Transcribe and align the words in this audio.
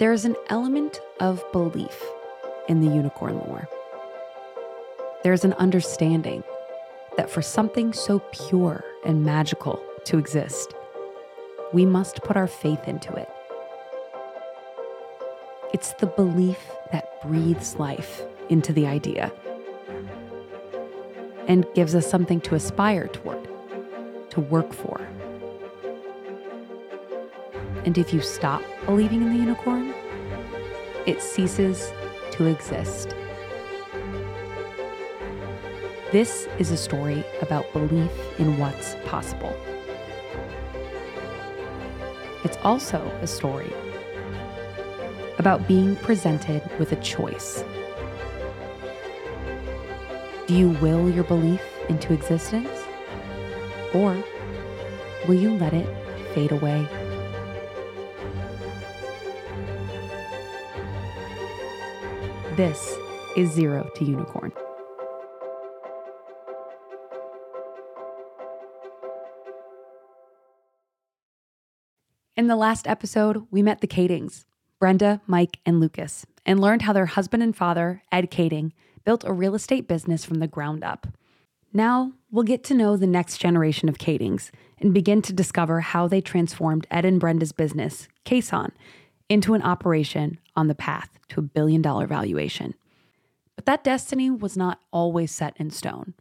There's 0.00 0.24
an 0.24 0.34
element 0.48 0.98
of 1.20 1.44
belief 1.52 2.02
in 2.70 2.80
the 2.80 2.86
unicorn 2.86 3.36
lore. 3.36 3.68
There's 5.22 5.44
an 5.44 5.52
understanding 5.52 6.42
that 7.18 7.28
for 7.28 7.42
something 7.42 7.92
so 7.92 8.20
pure 8.32 8.82
and 9.04 9.26
magical 9.26 9.78
to 10.04 10.16
exist, 10.16 10.72
we 11.74 11.84
must 11.84 12.22
put 12.22 12.38
our 12.38 12.46
faith 12.46 12.88
into 12.88 13.12
it. 13.12 13.28
It's 15.74 15.92
the 15.92 16.06
belief 16.06 16.70
that 16.92 17.20
breathes 17.20 17.76
life 17.76 18.22
into 18.48 18.72
the 18.72 18.86
idea 18.86 19.30
and 21.46 21.66
gives 21.74 21.94
us 21.94 22.10
something 22.10 22.40
to 22.40 22.54
aspire 22.54 23.06
toward, 23.08 23.46
to 24.30 24.40
work 24.40 24.72
for. 24.72 25.06
And 27.84 27.96
if 27.96 28.12
you 28.12 28.20
stop 28.20 28.62
believing 28.84 29.22
in 29.22 29.32
the 29.32 29.38
unicorn, 29.38 29.94
it 31.10 31.20
ceases 31.20 31.92
to 32.30 32.46
exist. 32.46 33.16
This 36.12 36.46
is 36.60 36.70
a 36.70 36.76
story 36.76 37.24
about 37.42 37.70
belief 37.72 38.12
in 38.38 38.58
what's 38.58 38.94
possible. 39.04 39.56
It's 42.44 42.56
also 42.62 43.00
a 43.22 43.26
story 43.26 43.72
about 45.38 45.66
being 45.66 45.96
presented 45.96 46.62
with 46.78 46.92
a 46.92 46.96
choice. 46.96 47.64
Do 50.46 50.54
you 50.54 50.68
will 50.80 51.10
your 51.10 51.24
belief 51.24 51.62
into 51.88 52.12
existence? 52.12 52.84
Or 53.92 54.16
will 55.26 55.34
you 55.34 55.56
let 55.58 55.74
it 55.74 55.88
fade 56.34 56.52
away? 56.52 56.99
This 62.60 62.94
is 63.36 63.50
Zero 63.50 63.90
to 63.94 64.04
Unicorn. 64.04 64.52
In 72.36 72.48
the 72.48 72.56
last 72.56 72.86
episode, 72.86 73.46
we 73.50 73.62
met 73.62 73.80
the 73.80 73.86
Kaedings, 73.86 74.44
Brenda, 74.78 75.22
Mike, 75.26 75.58
and 75.64 75.80
Lucas, 75.80 76.26
and 76.44 76.60
learned 76.60 76.82
how 76.82 76.92
their 76.92 77.06
husband 77.06 77.42
and 77.42 77.56
father, 77.56 78.02
Ed 78.12 78.30
Kaeding, 78.30 78.72
built 79.06 79.24
a 79.24 79.32
real 79.32 79.54
estate 79.54 79.88
business 79.88 80.26
from 80.26 80.40
the 80.40 80.46
ground 80.46 80.84
up. 80.84 81.06
Now, 81.72 82.12
we'll 82.30 82.42
get 82.42 82.62
to 82.64 82.74
know 82.74 82.94
the 82.94 83.06
next 83.06 83.38
generation 83.38 83.88
of 83.88 83.96
Kaedings 83.96 84.50
and 84.78 84.92
begin 84.92 85.22
to 85.22 85.32
discover 85.32 85.80
how 85.80 86.08
they 86.08 86.20
transformed 86.20 86.86
Ed 86.90 87.06
and 87.06 87.18
Brenda's 87.18 87.52
business, 87.52 88.06
Caisson, 88.26 88.72
into 89.30 89.54
an 89.54 89.62
operation 89.62 90.38
on 90.56 90.66
the 90.66 90.74
path 90.74 91.08
to 91.28 91.40
a 91.40 91.44
billion 91.44 91.80
dollar 91.80 92.06
valuation. 92.06 92.74
But 93.54 93.64
that 93.66 93.84
destiny 93.84 94.28
was 94.28 94.56
not 94.56 94.80
always 94.90 95.30
set 95.30 95.56
in 95.56 95.70
stone. 95.70 96.14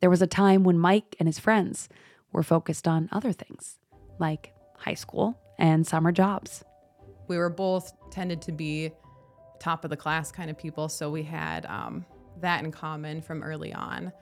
There 0.00 0.08
was 0.08 0.22
a 0.22 0.26
time 0.26 0.62
when 0.62 0.78
Mike 0.78 1.16
and 1.18 1.26
his 1.28 1.40
friends 1.40 1.88
were 2.32 2.44
focused 2.44 2.86
on 2.86 3.08
other 3.12 3.32
things, 3.32 3.78
like 4.18 4.54
high 4.76 4.94
school 4.94 5.38
and 5.58 5.86
summer 5.86 6.12
jobs. 6.12 6.64
We 7.26 7.36
were 7.36 7.50
both 7.50 7.92
tended 8.10 8.40
to 8.42 8.52
be 8.52 8.92
top 9.58 9.84
of 9.84 9.90
the 9.90 9.96
class 9.96 10.30
kind 10.30 10.50
of 10.50 10.56
people, 10.56 10.88
so 10.88 11.10
we 11.10 11.24
had 11.24 11.66
um, 11.66 12.06
that 12.40 12.64
in 12.64 12.70
common 12.70 13.22
from 13.22 13.42
early 13.42 13.74
on. 13.74 14.12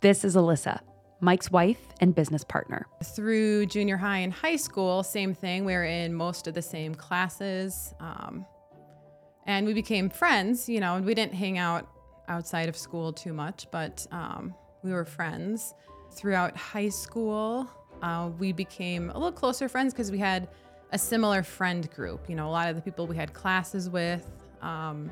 This 0.00 0.24
is 0.24 0.36
Alyssa, 0.36 0.80
Mike's 1.20 1.50
wife 1.50 1.80
and 2.00 2.14
business 2.14 2.44
partner. 2.44 2.86
Through 3.02 3.66
junior 3.66 3.96
high 3.96 4.18
and 4.18 4.32
high 4.32 4.56
school, 4.56 5.02
same 5.02 5.34
thing. 5.34 5.64
We 5.64 5.72
were 5.72 5.84
in 5.84 6.14
most 6.14 6.46
of 6.46 6.54
the 6.54 6.62
same 6.62 6.94
classes. 6.94 7.94
Um, 8.00 8.44
and 9.46 9.66
we 9.66 9.72
became 9.72 10.10
friends, 10.10 10.68
you 10.68 10.80
know, 10.80 10.96
and 10.96 11.06
we 11.06 11.14
didn't 11.14 11.34
hang 11.34 11.56
out 11.56 11.88
outside 12.28 12.68
of 12.68 12.76
school 12.76 13.12
too 13.12 13.32
much, 13.32 13.66
but 13.70 14.06
um, 14.10 14.54
we 14.82 14.92
were 14.92 15.04
friends. 15.04 15.74
Throughout 16.12 16.56
high 16.56 16.88
school, 16.88 17.68
uh, 18.02 18.30
we 18.38 18.52
became 18.52 19.10
a 19.10 19.14
little 19.14 19.32
closer 19.32 19.68
friends 19.68 19.92
because 19.92 20.10
we 20.10 20.18
had 20.18 20.48
a 20.92 20.98
similar 20.98 21.42
friend 21.42 21.90
group. 21.92 22.28
You 22.28 22.36
know, 22.36 22.48
a 22.48 22.50
lot 22.50 22.68
of 22.68 22.76
the 22.76 22.82
people 22.82 23.06
we 23.06 23.16
had 23.16 23.32
classes 23.32 23.88
with. 23.88 24.28
Um, 24.62 25.10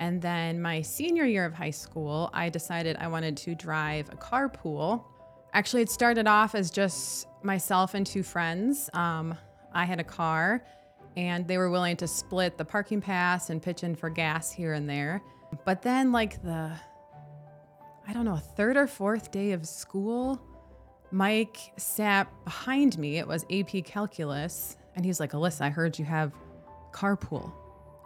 and 0.00 0.20
then 0.22 0.62
my 0.62 0.80
senior 0.80 1.26
year 1.26 1.44
of 1.44 1.52
high 1.52 1.70
school, 1.70 2.30
I 2.32 2.48
decided 2.48 2.96
I 2.98 3.06
wanted 3.08 3.36
to 3.36 3.54
drive 3.54 4.08
a 4.08 4.16
carpool. 4.16 5.04
Actually, 5.52 5.82
it 5.82 5.90
started 5.90 6.26
off 6.26 6.54
as 6.54 6.70
just 6.70 7.26
myself 7.42 7.92
and 7.92 8.06
two 8.06 8.22
friends. 8.22 8.88
Um, 8.94 9.36
I 9.74 9.84
had 9.84 10.00
a 10.00 10.04
car, 10.04 10.64
and 11.18 11.46
they 11.46 11.58
were 11.58 11.68
willing 11.68 11.98
to 11.98 12.08
split 12.08 12.56
the 12.56 12.64
parking 12.64 13.02
pass 13.02 13.50
and 13.50 13.62
pitch 13.62 13.84
in 13.84 13.94
for 13.94 14.08
gas 14.08 14.50
here 14.50 14.72
and 14.72 14.88
there. 14.88 15.22
But 15.66 15.82
then, 15.82 16.12
like 16.12 16.42
the, 16.42 16.72
I 18.08 18.12
don't 18.14 18.24
know, 18.24 18.36
third 18.36 18.78
or 18.78 18.86
fourth 18.86 19.30
day 19.30 19.52
of 19.52 19.66
school, 19.68 20.40
Mike 21.10 21.58
sat 21.76 22.26
behind 22.44 22.96
me. 22.96 23.18
It 23.18 23.28
was 23.28 23.44
AP 23.50 23.84
Calculus. 23.84 24.78
And 24.96 25.04
he's 25.04 25.20
like, 25.20 25.32
Alyssa, 25.32 25.60
I 25.60 25.68
heard 25.68 25.98
you 25.98 26.06
have 26.06 26.32
carpool. 26.90 27.52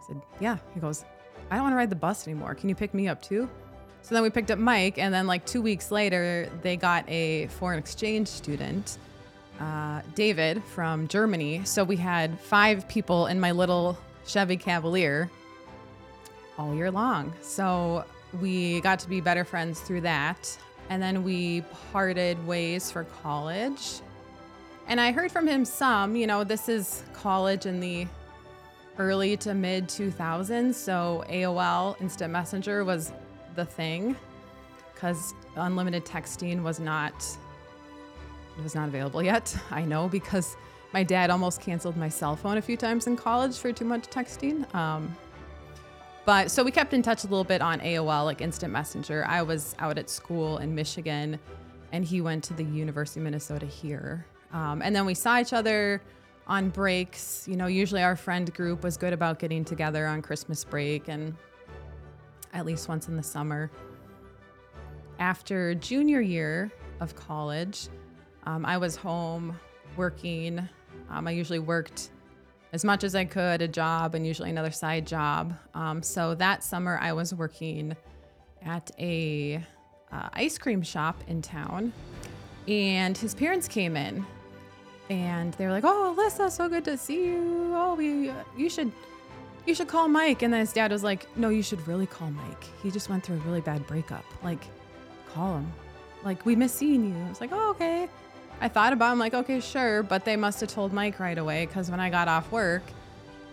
I 0.01 0.07
said, 0.07 0.21
Yeah. 0.41 0.57
He 0.73 0.81
goes, 0.81 1.05
I 1.49 1.55
don't 1.55 1.63
want 1.63 1.73
to 1.73 1.77
ride 1.77 1.89
the 1.89 1.95
bus 1.95 2.27
anymore. 2.27 2.55
Can 2.55 2.69
you 2.69 2.75
pick 2.75 2.93
me 2.93 3.07
up 3.07 3.21
too? 3.21 3.49
So 4.01 4.13
then 4.13 4.23
we 4.23 4.29
picked 4.29 4.51
up 4.51 4.59
Mike. 4.59 4.97
And 4.97 5.13
then, 5.13 5.27
like, 5.27 5.45
two 5.45 5.61
weeks 5.61 5.91
later, 5.91 6.49
they 6.61 6.77
got 6.77 7.09
a 7.09 7.47
foreign 7.47 7.79
exchange 7.79 8.27
student, 8.27 8.97
uh, 9.59 10.01
David 10.13 10.63
from 10.63 11.07
Germany. 11.07 11.61
So 11.65 11.83
we 11.83 11.95
had 11.95 12.39
five 12.39 12.87
people 12.87 13.27
in 13.27 13.39
my 13.39 13.51
little 13.51 13.97
Chevy 14.27 14.57
Cavalier 14.57 15.29
all 16.57 16.75
year 16.75 16.91
long. 16.91 17.33
So 17.41 18.05
we 18.41 18.81
got 18.81 18.99
to 18.99 19.09
be 19.09 19.21
better 19.21 19.43
friends 19.43 19.79
through 19.81 20.01
that. 20.01 20.57
And 20.89 21.01
then 21.01 21.23
we 21.23 21.61
parted 21.91 22.45
ways 22.45 22.91
for 22.91 23.05
college. 23.23 24.01
And 24.87 25.01
I 25.01 25.11
heard 25.11 25.31
from 25.31 25.47
him 25.47 25.65
some, 25.65 26.15
you 26.15 26.27
know, 26.27 26.43
this 26.43 26.69
is 26.69 27.03
college 27.13 27.65
in 27.65 27.79
the 27.79 28.07
early 28.97 29.37
to 29.37 29.53
mid 29.53 29.87
2000s. 29.87 30.73
So 30.73 31.23
AOL 31.29 31.99
Instant 32.01 32.31
Messenger 32.31 32.83
was 32.83 33.11
the 33.55 33.65
thing 33.65 34.15
because 34.93 35.33
unlimited 35.55 36.05
texting 36.05 36.63
was 36.63 36.79
not 36.79 37.13
it 38.57 38.63
was 38.63 38.75
not 38.75 38.87
available 38.87 39.21
yet. 39.21 39.55
I 39.71 39.83
know 39.83 40.07
because 40.07 40.55
my 40.93 41.03
dad 41.03 41.29
almost 41.29 41.59
canceled 41.59 41.97
my 41.97 42.07
cell 42.07 42.35
phone 42.35 42.57
a 42.57 42.61
few 42.61 42.77
times 42.77 43.07
in 43.07 43.17
college 43.17 43.57
for 43.57 43.73
too 43.73 43.85
much 43.85 44.03
texting. 44.03 44.73
Um, 44.73 45.13
but 46.25 46.49
so 46.49 46.63
we 46.63 46.71
kept 46.71 46.93
in 46.93 47.01
touch 47.03 47.23
a 47.23 47.27
little 47.27 47.43
bit 47.43 47.61
on 47.61 47.79
AOL, 47.81 48.25
like 48.25 48.41
Instant 48.41 48.71
Messenger. 48.71 49.25
I 49.27 49.41
was 49.41 49.75
out 49.77 49.97
at 49.97 50.09
school 50.09 50.57
in 50.57 50.73
Michigan, 50.73 51.37
and 51.91 52.03
he 52.03 52.21
went 52.21 52.43
to 52.45 52.53
the 52.53 52.63
University 52.63 53.19
of 53.19 53.25
Minnesota 53.25 53.65
here. 53.65 54.25
Um, 54.51 54.81
and 54.81 54.95
then 54.95 55.05
we 55.05 55.13
saw 55.13 55.39
each 55.39 55.53
other 55.53 56.01
on 56.47 56.69
breaks. 56.69 57.47
You 57.47 57.55
know, 57.55 57.67
usually 57.67 58.03
our 58.03 58.15
friend 58.15 58.53
group 58.53 58.83
was 58.83 58.97
good 58.97 59.13
about 59.13 59.39
getting 59.39 59.65
together 59.65 60.05
on 60.07 60.21
Christmas 60.21 60.63
break 60.63 61.07
and 61.07 61.35
at 62.53 62.65
least 62.65 62.87
once 62.87 63.07
in 63.07 63.15
the 63.15 63.23
summer. 63.23 63.71
After 65.19 65.75
junior 65.75 66.21
year 66.21 66.71
of 66.99 67.15
college, 67.15 67.89
um, 68.43 68.65
I 68.65 68.77
was 68.77 68.95
home 68.95 69.57
working. 69.97 70.67
Um, 71.09 71.27
I 71.27 71.31
usually 71.31 71.59
worked 71.59 72.09
as 72.73 72.83
much 72.83 73.03
as 73.03 73.15
I 73.15 73.25
could, 73.25 73.61
a 73.61 73.67
job 73.67 74.15
and 74.15 74.27
usually 74.27 74.49
another 74.49 74.71
side 74.71 75.07
job. 75.07 75.53
Um, 75.73 76.03
so 76.03 76.35
that 76.35 76.63
summer, 76.63 76.99
I 77.01 77.13
was 77.13 77.33
working 77.33 77.95
at 78.65 78.91
a 78.99 79.63
uh, 80.11 80.29
ice 80.33 80.57
cream 80.57 80.81
shop 80.81 81.23
in 81.27 81.41
town, 81.41 81.93
and 82.67 83.17
his 83.17 83.33
parents 83.33 83.67
came 83.67 83.95
in, 83.95 84.25
and 85.09 85.53
they 85.53 85.65
were 85.65 85.71
like, 85.71 85.83
"Oh, 85.85 86.15
Alyssa, 86.17 86.51
so 86.51 86.67
good 86.67 86.85
to 86.85 86.97
see 86.97 87.25
you. 87.25 87.71
Oh, 87.73 87.95
we, 87.95 88.31
you 88.57 88.69
should." 88.69 88.91
You 89.65 89.73
should 89.73 89.87
call 89.87 90.07
Mike. 90.07 90.43
And 90.43 90.53
then 90.53 90.59
his 90.59 90.71
dad 90.73 90.91
was 90.91 91.03
like, 91.03 91.25
No, 91.35 91.49
you 91.49 91.63
should 91.63 91.87
really 91.87 92.05
call 92.05 92.29
Mike. 92.29 92.65
He 92.83 92.91
just 92.91 93.09
went 93.09 93.23
through 93.23 93.37
a 93.37 93.39
really 93.39 93.61
bad 93.61 93.87
breakup. 93.87 94.23
Like, 94.43 94.63
call 95.33 95.57
him. 95.57 95.73
Like, 96.23 96.45
we 96.45 96.55
miss 96.55 96.71
seeing 96.71 97.03
you. 97.09 97.25
I 97.25 97.29
was 97.29 97.41
like, 97.41 97.49
Oh, 97.51 97.71
okay. 97.71 98.07
I 98.61 98.67
thought 98.67 98.93
about 98.93 99.09
it. 99.09 99.11
I'm 99.13 99.19
like, 99.19 99.33
okay, 99.33 99.59
sure. 99.59 100.03
But 100.03 100.23
they 100.23 100.35
must 100.35 100.61
have 100.61 100.69
told 100.69 100.93
Mike 100.93 101.19
right 101.19 101.37
away 101.37 101.65
because 101.65 101.89
when 101.91 101.99
I 101.99 102.09
got 102.09 102.27
off 102.27 102.51
work, 102.51 102.83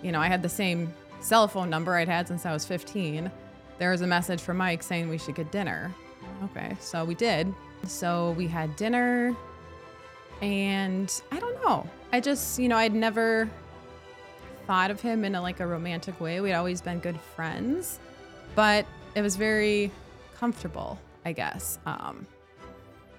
you 0.03 0.13
know, 0.13 0.21
I 0.21 0.27
had 0.27 0.43
the 0.43 0.49
same 0.49 0.93
cell 1.21 1.49
phone 1.49 1.71
number 1.71 1.95
I'd 1.95 2.09
had 2.09 2.29
since 2.29 2.47
I 2.47 2.53
was 2.53 2.65
15. 2.65 3.31
There 3.79 3.91
was 3.91 4.03
a 4.03 4.07
message 4.07 4.41
from 4.41 4.59
Mike 4.59 4.83
saying 4.83 5.09
we 5.09 5.19
should 5.19 5.35
get 5.35 5.51
dinner. 5.51 5.93
Okay, 6.45 6.77
so 6.81 7.05
we 7.05 7.15
did. 7.15 7.53
So 7.87 8.33
we 8.33 8.47
had 8.47 8.77
dinner, 8.77 9.35
and 10.43 11.23
I 11.31 11.39
don't 11.39 11.55
know. 11.65 11.89
I 12.13 12.21
just, 12.21 12.59
you 12.59 12.69
know, 12.69 12.77
I'd 12.77 12.95
never 12.95 13.49
thought 14.67 14.91
of 14.91 15.01
him 15.01 15.25
in 15.25 15.35
a, 15.37 15.41
like 15.41 15.61
a 15.61 15.67
romantic 15.67 16.21
way. 16.21 16.41
We'd 16.41 16.53
always 16.53 16.83
been 16.83 16.99
good 16.99 17.19
friends, 17.19 18.01
but 18.55 18.85
it 19.15 19.23
was 19.23 19.37
very 19.37 19.91
comfortable, 20.37 20.99
I 21.25 21.33
guess. 21.33 21.79
Um, 21.87 22.27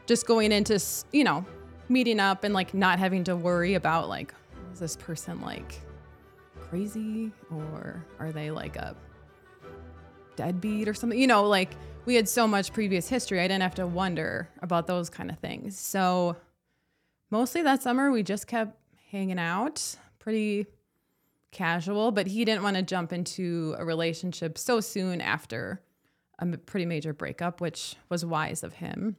just 0.05 0.27
going 0.27 0.51
into, 0.51 0.79
you 1.13 1.23
know, 1.23 1.45
meeting 1.87 2.19
up 2.19 2.43
and 2.43 2.53
like 2.53 2.73
not 2.73 2.99
having 2.99 3.23
to 3.23 3.35
worry 3.35 3.75
about 3.75 4.09
like 4.09 4.33
is 4.71 4.79
this 4.79 4.95
person 4.95 5.39
like 5.41 5.79
crazy 6.59 7.31
or 7.51 8.03
are 8.19 8.31
they 8.31 8.51
like 8.51 8.75
a 8.75 8.95
deadbeat 10.35 10.89
or 10.89 10.93
something? 10.93 11.17
You 11.17 11.27
know, 11.27 11.47
like 11.47 11.71
we 12.05 12.15
had 12.15 12.27
so 12.27 12.47
much 12.47 12.73
previous 12.73 13.07
history, 13.07 13.39
I 13.39 13.47
didn't 13.47 13.63
have 13.63 13.75
to 13.75 13.87
wonder 13.87 14.49
about 14.61 14.87
those 14.87 15.09
kind 15.09 15.29
of 15.29 15.39
things. 15.39 15.79
So 15.79 16.35
mostly 17.33 17.63
that 17.63 17.81
summer, 17.81 18.11
we 18.11 18.21
just 18.21 18.45
kept 18.45 18.77
hanging 19.11 19.39
out, 19.39 19.95
pretty 20.19 20.67
casual, 21.51 22.11
but 22.11 22.27
he 22.27 22.45
didn't 22.45 22.61
want 22.61 22.75
to 22.75 22.83
jump 22.83 23.11
into 23.11 23.75
a 23.79 23.83
relationship 23.83 24.55
so 24.55 24.79
soon 24.79 25.19
after 25.19 25.81
a 26.37 26.45
pretty 26.57 26.85
major 26.85 27.11
breakup, 27.11 27.59
which 27.59 27.95
was 28.07 28.23
wise 28.23 28.61
of 28.61 28.73
him. 28.73 29.15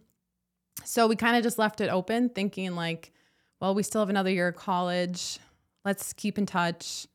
So 0.84 1.08
we 1.08 1.16
kind 1.16 1.36
of 1.36 1.42
just 1.42 1.58
left 1.58 1.80
it 1.80 1.88
open, 1.88 2.28
thinking 2.28 2.76
like, 2.76 3.12
well, 3.60 3.74
we 3.74 3.82
still 3.82 4.00
have 4.00 4.10
another 4.10 4.30
year 4.30 4.46
of 4.46 4.54
college. 4.54 5.40
Let's 5.84 6.12
keep 6.12 6.38
in 6.38 6.46
touch, 6.46 7.08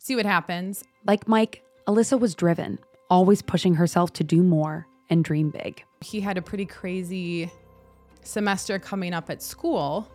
see 0.00 0.16
what 0.16 0.26
happens. 0.26 0.82
Like 1.04 1.28
Mike, 1.28 1.62
Alyssa 1.86 2.18
was 2.18 2.34
driven, 2.34 2.80
always 3.10 3.42
pushing 3.42 3.74
herself 3.74 4.12
to 4.14 4.24
do 4.24 4.42
more 4.42 4.88
and 5.08 5.22
dream 5.22 5.50
big. 5.50 5.84
He 6.00 6.20
had 6.20 6.36
a 6.36 6.42
pretty 6.42 6.66
crazy 6.66 7.48
semester 8.22 8.80
coming 8.80 9.14
up 9.14 9.30
at 9.30 9.40
school. 9.40 10.08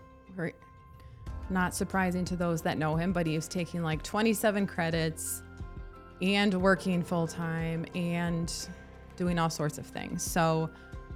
Not 1.50 1.76
surprising 1.76 2.24
to 2.26 2.36
those 2.36 2.62
that 2.62 2.78
know 2.78 2.96
him, 2.96 3.12
but 3.12 3.28
he 3.28 3.36
was 3.36 3.48
taking 3.48 3.84
like 3.84 4.04
27 4.04 4.68
credits 4.68 5.44
and 6.22 6.54
working 6.62 7.04
full 7.04 7.28
time 7.28 7.86
and 7.96 8.54
doing 9.16 9.38
all 9.38 9.50
sorts 9.50 9.78
of 9.78 9.86
things. 9.86 10.24
So, 10.24 10.70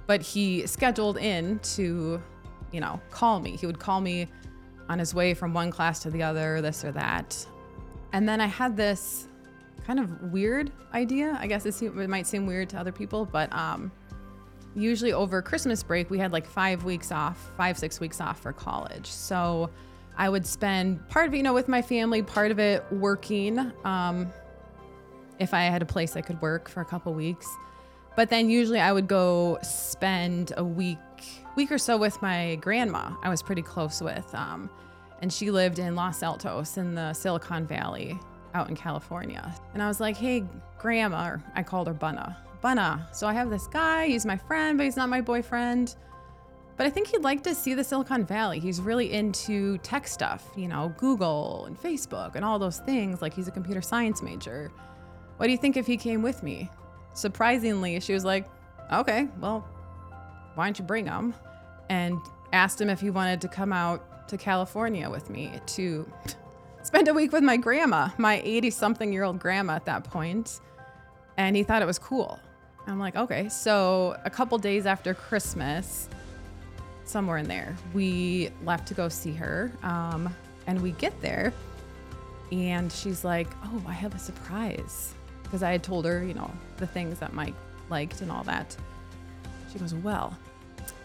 but 0.06 0.20
he 0.22 0.66
scheduled 0.66 1.18
in 1.18 1.58
to, 1.60 2.22
you 2.72 2.80
know, 2.80 3.00
call 3.10 3.40
me. 3.40 3.56
He 3.56 3.66
would 3.66 3.78
call 3.78 4.00
me 4.00 4.28
on 4.88 4.98
his 4.98 5.14
way 5.14 5.34
from 5.34 5.54
one 5.54 5.70
class 5.70 6.00
to 6.00 6.10
the 6.10 6.22
other, 6.22 6.60
this 6.60 6.84
or 6.84 6.92
that. 6.92 7.46
And 8.12 8.28
then 8.28 8.40
I 8.40 8.46
had 8.46 8.76
this 8.76 9.28
kind 9.86 10.00
of 10.00 10.32
weird 10.32 10.72
idea. 10.94 11.36
I 11.40 11.46
guess 11.46 11.66
it, 11.66 11.74
seem, 11.74 11.98
it 11.98 12.08
might 12.08 12.26
seem 12.26 12.46
weird 12.46 12.68
to 12.70 12.78
other 12.78 12.92
people, 12.92 13.24
but 13.24 13.52
um, 13.52 13.90
usually 14.76 15.12
over 15.12 15.42
Christmas 15.42 15.82
break, 15.82 16.10
we 16.10 16.18
had 16.18 16.32
like 16.32 16.46
five 16.46 16.84
weeks 16.84 17.10
off, 17.10 17.50
five, 17.56 17.78
six 17.78 17.98
weeks 17.98 18.20
off 18.20 18.40
for 18.40 18.52
college. 18.52 19.06
So 19.06 19.70
I 20.16 20.28
would 20.28 20.46
spend 20.46 21.08
part 21.08 21.28
of 21.28 21.34
it, 21.34 21.38
you 21.38 21.42
know, 21.42 21.54
with 21.54 21.68
my 21.68 21.82
family, 21.82 22.22
part 22.22 22.50
of 22.50 22.58
it 22.58 22.84
working. 22.92 23.72
Um, 23.84 24.32
if 25.38 25.52
I 25.52 25.64
had 25.64 25.82
a 25.82 25.86
place 25.86 26.16
I 26.16 26.20
could 26.20 26.40
work 26.40 26.68
for 26.68 26.80
a 26.80 26.84
couple 26.84 27.12
weeks. 27.14 27.46
But 28.16 28.30
then 28.30 28.48
usually 28.48 28.80
I 28.80 28.92
would 28.92 29.08
go 29.08 29.58
spend 29.62 30.52
a 30.56 30.64
week, 30.64 30.98
week 31.56 31.70
or 31.70 31.78
so 31.78 31.96
with 31.96 32.20
my 32.22 32.56
grandma. 32.56 33.10
I 33.22 33.28
was 33.28 33.42
pretty 33.42 33.62
close 33.62 34.00
with, 34.00 34.34
um, 34.34 34.70
and 35.20 35.30
she 35.32 35.50
lived 35.50 35.78
in 35.78 35.94
Los 35.94 36.22
Altos 36.22 36.78
in 36.78 36.94
the 36.94 37.12
Silicon 37.12 37.66
Valley 37.66 38.18
out 38.54 38.70
in 38.70 38.76
California. 38.76 39.54
And 39.74 39.82
I 39.82 39.88
was 39.88 40.00
like, 40.00 40.16
hey, 40.16 40.44
grandma, 40.78 41.36
I 41.54 41.62
called 41.62 41.88
her 41.88 41.94
Bunna. 41.94 42.36
Bunna, 42.62 43.14
so 43.14 43.26
I 43.26 43.32
have 43.32 43.50
this 43.50 43.66
guy, 43.66 44.06
he's 44.06 44.26
my 44.26 44.36
friend, 44.36 44.78
but 44.78 44.84
he's 44.84 44.96
not 44.96 45.08
my 45.08 45.20
boyfriend. 45.20 45.96
But 46.76 46.86
I 46.86 46.90
think 46.90 47.08
he'd 47.08 47.22
like 47.22 47.42
to 47.44 47.54
see 47.54 47.72
the 47.74 47.82
Silicon 47.82 48.26
Valley. 48.26 48.58
He's 48.58 48.80
really 48.80 49.12
into 49.12 49.78
tech 49.78 50.06
stuff, 50.06 50.44
you 50.56 50.68
know, 50.68 50.92
Google 50.98 51.64
and 51.66 51.80
Facebook 51.80 52.34
and 52.34 52.44
all 52.44 52.58
those 52.58 52.78
things. 52.80 53.22
Like 53.22 53.32
he's 53.32 53.48
a 53.48 53.50
computer 53.50 53.80
science 53.80 54.22
major. 54.22 54.70
What 55.38 55.46
do 55.46 55.52
you 55.52 55.58
think 55.58 55.76
if 55.76 55.86
he 55.86 55.96
came 55.96 56.22
with 56.22 56.42
me? 56.42 56.70
Surprisingly, 57.14 57.98
she 58.00 58.12
was 58.12 58.24
like, 58.24 58.46
okay, 58.92 59.28
well, 59.40 59.66
why 60.54 60.66
don't 60.66 60.78
you 60.78 60.84
bring 60.84 61.06
him? 61.06 61.34
And 61.88 62.18
asked 62.52 62.80
him 62.80 62.90
if 62.90 63.00
he 63.00 63.10
wanted 63.10 63.40
to 63.40 63.48
come 63.48 63.72
out 63.72 64.28
to 64.28 64.36
California 64.36 65.08
with 65.08 65.30
me 65.30 65.52
to 65.66 66.10
spend 66.82 67.08
a 67.08 67.14
week 67.14 67.32
with 67.32 67.42
my 67.42 67.56
grandma, 67.56 68.10
my 68.18 68.42
80 68.44 68.70
something 68.70 69.12
year 69.12 69.24
old 69.24 69.38
grandma 69.38 69.74
at 69.74 69.86
that 69.86 70.04
point. 70.04 70.60
And 71.38 71.56
he 71.56 71.62
thought 71.62 71.80
it 71.80 71.86
was 71.86 71.98
cool. 71.98 72.38
I'm 72.86 72.98
like, 72.98 73.16
okay. 73.16 73.48
So 73.48 74.16
a 74.24 74.30
couple 74.30 74.58
days 74.58 74.86
after 74.86 75.14
Christmas, 75.14 76.08
somewhere 77.04 77.38
in 77.38 77.48
there, 77.48 77.76
we 77.94 78.50
left 78.64 78.86
to 78.88 78.94
go 78.94 79.08
see 79.08 79.32
her. 79.32 79.72
Um, 79.82 80.34
and 80.66 80.80
we 80.82 80.92
get 80.92 81.20
there, 81.20 81.52
and 82.50 82.90
she's 82.90 83.24
like, 83.24 83.48
oh, 83.64 83.82
I 83.86 83.92
have 83.92 84.14
a 84.14 84.18
surprise. 84.18 85.14
Because 85.42 85.62
I 85.62 85.70
had 85.70 85.82
told 85.82 86.04
her, 86.04 86.24
you 86.24 86.34
know, 86.34 86.50
the 86.76 86.86
things 86.86 87.18
that 87.20 87.32
Mike 87.32 87.54
liked 87.88 88.20
and 88.20 88.30
all 88.30 88.42
that. 88.44 88.76
She 89.72 89.78
goes, 89.78 89.94
well, 89.94 90.36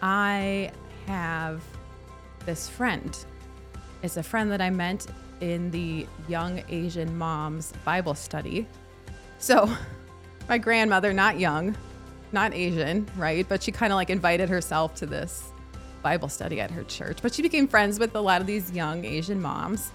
I 0.00 0.72
have 1.06 1.62
this 2.44 2.68
friend. 2.68 3.16
It's 4.02 4.16
a 4.16 4.22
friend 4.22 4.50
that 4.50 4.60
I 4.60 4.70
met 4.70 5.06
in 5.40 5.70
the 5.70 6.06
Young 6.28 6.62
Asian 6.68 7.16
Moms 7.16 7.72
Bible 7.84 8.14
study. 8.14 8.66
So, 9.38 9.70
my 10.48 10.58
grandmother, 10.58 11.12
not 11.12 11.38
young, 11.38 11.76
not 12.32 12.54
Asian, 12.54 13.08
right? 13.16 13.48
But 13.48 13.62
she 13.62 13.72
kind 13.72 13.92
of 13.92 13.96
like 13.96 14.10
invited 14.10 14.48
herself 14.48 14.94
to 14.96 15.06
this 15.06 15.50
Bible 16.02 16.28
study 16.28 16.60
at 16.60 16.70
her 16.70 16.84
church. 16.84 17.18
But 17.22 17.34
she 17.34 17.42
became 17.42 17.68
friends 17.68 17.98
with 17.98 18.14
a 18.14 18.20
lot 18.20 18.40
of 18.40 18.46
these 18.46 18.72
young 18.72 19.04
Asian 19.04 19.40
moms 19.40 19.92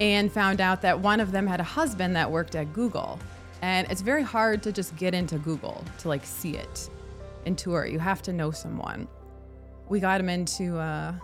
and 0.00 0.30
found 0.30 0.60
out 0.60 0.82
that 0.82 1.00
one 1.00 1.20
of 1.20 1.32
them 1.32 1.46
had 1.46 1.60
a 1.60 1.64
husband 1.64 2.14
that 2.16 2.30
worked 2.30 2.54
at 2.54 2.72
Google. 2.72 3.18
And 3.62 3.90
it's 3.90 4.02
very 4.02 4.22
hard 4.22 4.62
to 4.64 4.72
just 4.72 4.94
get 4.96 5.14
into 5.14 5.38
Google 5.38 5.84
to 5.98 6.08
like 6.08 6.24
see 6.24 6.56
it 6.56 6.88
and 7.46 7.58
tour. 7.58 7.86
You 7.86 7.98
have 7.98 8.22
to 8.22 8.32
know 8.32 8.50
someone. 8.50 9.08
We 9.88 10.00
got 10.00 10.20
him 10.20 10.28
into 10.28 10.76
uh, 10.78 11.14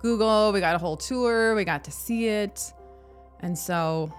Google, 0.00 0.52
we 0.52 0.60
got 0.60 0.74
a 0.74 0.78
whole 0.78 0.96
tour, 0.96 1.54
we 1.54 1.64
got 1.64 1.84
to 1.84 1.90
see 1.90 2.28
it. 2.28 2.72
And 3.40 3.58
so 3.58 4.12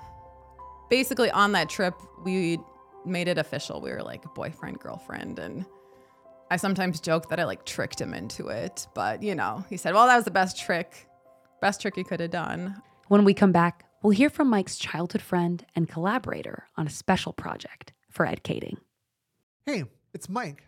basically 0.90 1.32
on 1.32 1.52
that 1.54 1.70
trip, 1.70 1.94
we 2.24 2.60
made 3.06 3.28
it 3.28 3.38
official. 3.38 3.82
We 3.82 3.92
were 3.92 4.04
like 4.04 4.24
boyfriend, 4.34 4.80
girlfriend. 4.80 5.40
And 5.40 5.66
I 6.52 6.58
sometimes 6.58 7.00
joke 7.00 7.30
that 7.30 7.40
I 7.40 7.46
like 7.46 7.66
tricked 7.66 8.00
him 8.00 8.14
into 8.14 8.48
it. 8.48 8.88
But, 8.94 9.24
you 9.24 9.36
know, 9.36 9.66
he 9.70 9.78
said, 9.78 9.94
well, 9.94 10.08
that 10.08 10.16
was 10.16 10.26
the 10.26 10.32
best 10.32 10.60
trick, 10.60 11.08
best 11.62 11.82
trick 11.82 11.96
he 11.96 12.04
could 12.04 12.20
have 12.20 12.32
done. 12.32 12.82
When 13.08 13.24
we 13.26 13.34
come 13.34 13.52
back, 13.52 13.86
we'll 14.02 14.12
hear 14.12 14.30
from 14.30 14.50
Mike's 14.50 14.78
childhood 14.78 15.22
friend 15.22 15.66
and 15.76 15.90
collaborator 15.90 16.68
on 16.78 16.88
a 16.88 16.92
special 16.92 17.34
project 17.34 17.94
for 18.10 18.26
Ed 18.26 18.44
Kaeding. 18.44 18.78
Hey, 19.66 19.86
it's 20.14 20.30
Mike. 20.30 20.68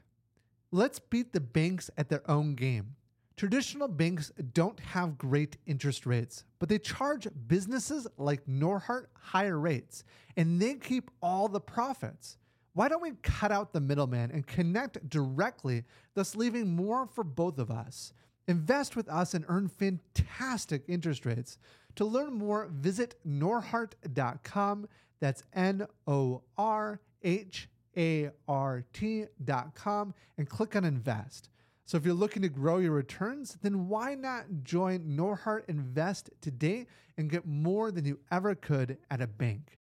Let's 0.72 1.00
beat 1.00 1.34
the 1.34 1.40
banks 1.40 1.90
at 1.98 2.10
their 2.10 2.30
own 2.30 2.56
game. 2.56 2.96
Traditional 3.38 3.90
banks 3.90 4.32
don't 4.54 4.80
have 4.80 5.18
great 5.18 5.58
interest 5.65 6.06
rates, 6.06 6.46
but 6.58 6.70
they 6.70 6.80
charge 6.80 7.27
businesses 7.48 8.08
like 8.18 8.48
Norhart 8.48 9.10
higher 9.13 9.60
rates, 9.60 10.06
and 10.38 10.62
they 10.62 10.75
keep 10.75 11.12
all 11.22 11.50
the 11.50 11.60
profits. 11.60 12.38
Why 12.75 12.88
don't 12.88 13.01
we 13.01 13.12
cut 13.24 13.51
out 13.51 13.74
the 13.74 13.82
middleman 13.82 14.32
and 14.32 14.48
connect 14.48 15.10
directly, 15.10 15.84
thus 16.13 16.36
leaving 16.36 16.75
more 16.75 17.08
for 17.08 17.25
both 17.25 17.60
of 17.60 17.70
us? 17.70 18.13
Invest 18.48 18.96
with 18.96 19.10
us 19.10 19.34
and 19.34 19.44
earn 19.50 19.68
fantastic 19.68 20.84
interest 20.88 21.25
rates. 21.25 21.58
To 21.96 22.06
learn 22.06 22.34
more, 22.34 22.70
visit 22.72 23.15
norhart.com. 23.25 24.88
That's 25.20 25.44
N 25.54 25.88
O 26.08 26.42
R 26.58 27.00
H 27.24 27.70
A 27.98 28.30
R 28.48 28.86
T.com 28.94 30.13
and 30.38 30.50
click 30.50 30.75
on 30.75 30.86
invest. 30.86 31.50
So 31.88 31.98
if 31.98 32.06
you're 32.06 32.15
looking 32.15 32.42
to 32.42 32.50
grow 32.50 32.80
your 32.80 32.94
returns, 32.94 33.60
then 33.62 33.88
why 33.88 34.15
not 34.15 34.46
join 34.63 35.15
Norhart 35.15 35.65
Invest 35.68 36.32
today 36.42 36.88
and 37.15 37.30
get 37.30 37.46
more 37.46 37.92
than 37.92 38.06
you 38.06 38.20
ever 38.32 38.56
could 38.56 38.98
at 39.12 39.22
a 39.22 39.27
bank? 39.27 39.77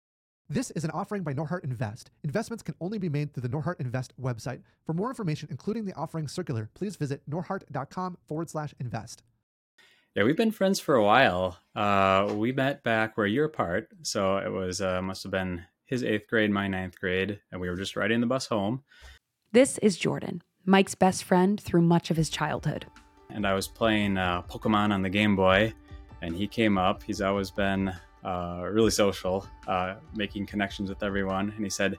This 0.50 0.70
is 0.72 0.84
an 0.84 0.90
offering 0.90 1.22
by 1.22 1.32
Norhart 1.32 1.64
Invest. 1.64 2.10
Investments 2.22 2.62
can 2.62 2.74
only 2.78 2.98
be 2.98 3.08
made 3.08 3.32
through 3.32 3.40
the 3.40 3.48
Norhart 3.48 3.80
Invest 3.80 4.12
website. 4.20 4.60
For 4.84 4.92
more 4.92 5.08
information, 5.08 5.48
including 5.50 5.86
the 5.86 5.94
offering 5.94 6.28
circular, 6.28 6.68
please 6.74 6.96
visit 6.96 7.22
norhart.com 7.26 8.18
forward 8.28 8.50
slash 8.50 8.74
invest. 8.78 9.22
Yeah, 10.14 10.24
we've 10.24 10.36
been 10.36 10.50
friends 10.50 10.78
for 10.78 10.96
a 10.96 11.02
while. 11.02 11.58
Uh, 11.74 12.34
we 12.36 12.52
met 12.52 12.84
back 12.84 13.16
where 13.16 13.26
you're 13.26 13.48
part, 13.48 13.88
So 14.02 14.36
it 14.36 14.52
was, 14.52 14.82
uh, 14.82 15.00
must 15.00 15.22
have 15.22 15.32
been 15.32 15.64
his 15.86 16.04
eighth 16.04 16.28
grade, 16.28 16.50
my 16.50 16.68
ninth 16.68 17.00
grade, 17.00 17.40
and 17.50 17.62
we 17.62 17.70
were 17.70 17.76
just 17.76 17.96
riding 17.96 18.20
the 18.20 18.26
bus 18.26 18.46
home. 18.46 18.82
This 19.52 19.78
is 19.78 19.96
Jordan. 19.96 20.42
Mike's 20.66 20.94
best 20.94 21.24
friend 21.24 21.60
through 21.60 21.82
much 21.82 22.10
of 22.10 22.16
his 22.16 22.30
childhood. 22.30 22.86
And 23.30 23.46
I 23.46 23.54
was 23.54 23.68
playing 23.68 24.16
uh, 24.16 24.42
Pokemon 24.42 24.92
on 24.92 25.02
the 25.02 25.10
Game 25.10 25.36
Boy, 25.36 25.72
and 26.22 26.34
he 26.34 26.46
came 26.46 26.78
up. 26.78 27.02
He's 27.02 27.20
always 27.20 27.50
been 27.50 27.92
uh, 28.24 28.66
really 28.70 28.90
social, 28.90 29.46
uh, 29.66 29.96
making 30.14 30.46
connections 30.46 30.88
with 30.88 31.02
everyone. 31.02 31.52
And 31.54 31.64
he 31.64 31.70
said, 31.70 31.98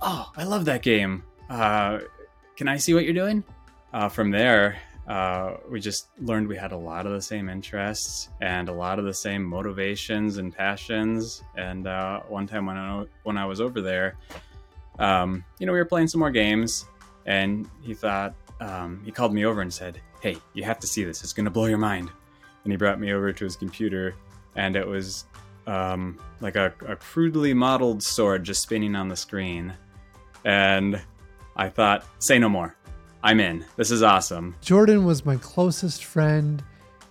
Oh, 0.00 0.32
I 0.36 0.44
love 0.44 0.64
that 0.64 0.82
game. 0.82 1.22
Uh, 1.48 2.00
can 2.56 2.66
I 2.66 2.76
see 2.76 2.92
what 2.92 3.04
you're 3.04 3.12
doing? 3.12 3.44
Uh, 3.92 4.08
from 4.08 4.30
there, 4.32 4.78
uh, 5.06 5.54
we 5.70 5.78
just 5.78 6.08
learned 6.18 6.48
we 6.48 6.56
had 6.56 6.72
a 6.72 6.76
lot 6.76 7.06
of 7.06 7.12
the 7.12 7.22
same 7.22 7.48
interests 7.48 8.30
and 8.40 8.68
a 8.68 8.72
lot 8.72 8.98
of 8.98 9.04
the 9.04 9.14
same 9.14 9.44
motivations 9.44 10.38
and 10.38 10.52
passions. 10.52 11.44
And 11.56 11.84
one 12.28 12.48
time 12.48 12.66
when 12.66 12.76
I, 12.76 13.04
when 13.22 13.38
I 13.38 13.44
was 13.44 13.60
over 13.60 13.80
there, 13.80 14.16
um, 14.98 15.44
you 15.58 15.66
know, 15.66 15.72
we 15.72 15.78
were 15.78 15.84
playing 15.84 16.08
some 16.08 16.18
more 16.18 16.30
games 16.30 16.86
and 17.26 17.68
he 17.82 17.94
thought 17.94 18.34
um, 18.60 19.00
he 19.04 19.10
called 19.10 19.34
me 19.34 19.44
over 19.44 19.60
and 19.60 19.72
said, 19.72 20.00
"Hey, 20.20 20.36
you 20.54 20.64
have 20.64 20.78
to 20.80 20.86
see 20.86 21.04
this. 21.04 21.22
It's 21.22 21.32
going 21.32 21.44
to 21.44 21.50
blow 21.50 21.66
your 21.66 21.78
mind." 21.78 22.10
And 22.64 22.72
he 22.72 22.76
brought 22.76 23.00
me 23.00 23.12
over 23.12 23.32
to 23.32 23.44
his 23.44 23.56
computer, 23.56 24.14
and 24.54 24.76
it 24.76 24.86
was 24.86 25.24
um, 25.66 26.18
like 26.40 26.56
a, 26.56 26.72
a 26.86 26.96
crudely 26.96 27.54
modeled 27.54 28.02
sword 28.02 28.44
just 28.44 28.62
spinning 28.62 28.94
on 28.94 29.08
the 29.08 29.16
screen. 29.16 29.72
And 30.44 31.00
I 31.56 31.68
thought, 31.68 32.06
say 32.18 32.38
no 32.38 32.48
more. 32.48 32.76
I'm 33.22 33.38
in. 33.38 33.64
This 33.76 33.90
is 33.90 34.02
awesome. 34.02 34.56
Jordan 34.60 35.04
was 35.04 35.24
my 35.24 35.36
closest 35.36 36.04
friend 36.04 36.62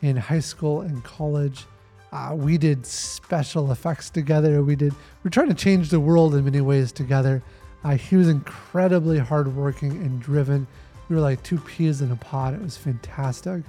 in 0.01 0.17
high 0.17 0.39
school 0.39 0.81
and 0.81 1.03
college. 1.03 1.65
Uh, 2.11 2.35
we 2.35 2.57
did 2.57 2.85
special 2.85 3.71
effects 3.71 4.09
together. 4.09 4.61
We 4.63 4.75
did. 4.75 4.93
We're 5.23 5.31
trying 5.31 5.47
to 5.47 5.53
change 5.53 5.89
the 5.89 5.99
world 5.99 6.35
in 6.35 6.43
many 6.43 6.59
ways 6.59 6.91
together. 6.91 7.41
Uh, 7.83 7.97
he 7.97 8.15
was 8.15 8.29
incredibly 8.29 9.17
hardworking 9.17 9.91
and 9.91 10.21
driven. 10.21 10.67
We 11.09 11.15
were 11.15 11.21
like 11.21 11.41
two 11.43 11.57
peas 11.57 12.01
in 12.01 12.11
a 12.11 12.15
pod. 12.15 12.53
It 12.53 12.61
was 12.61 12.77
fantastic. 12.77 13.63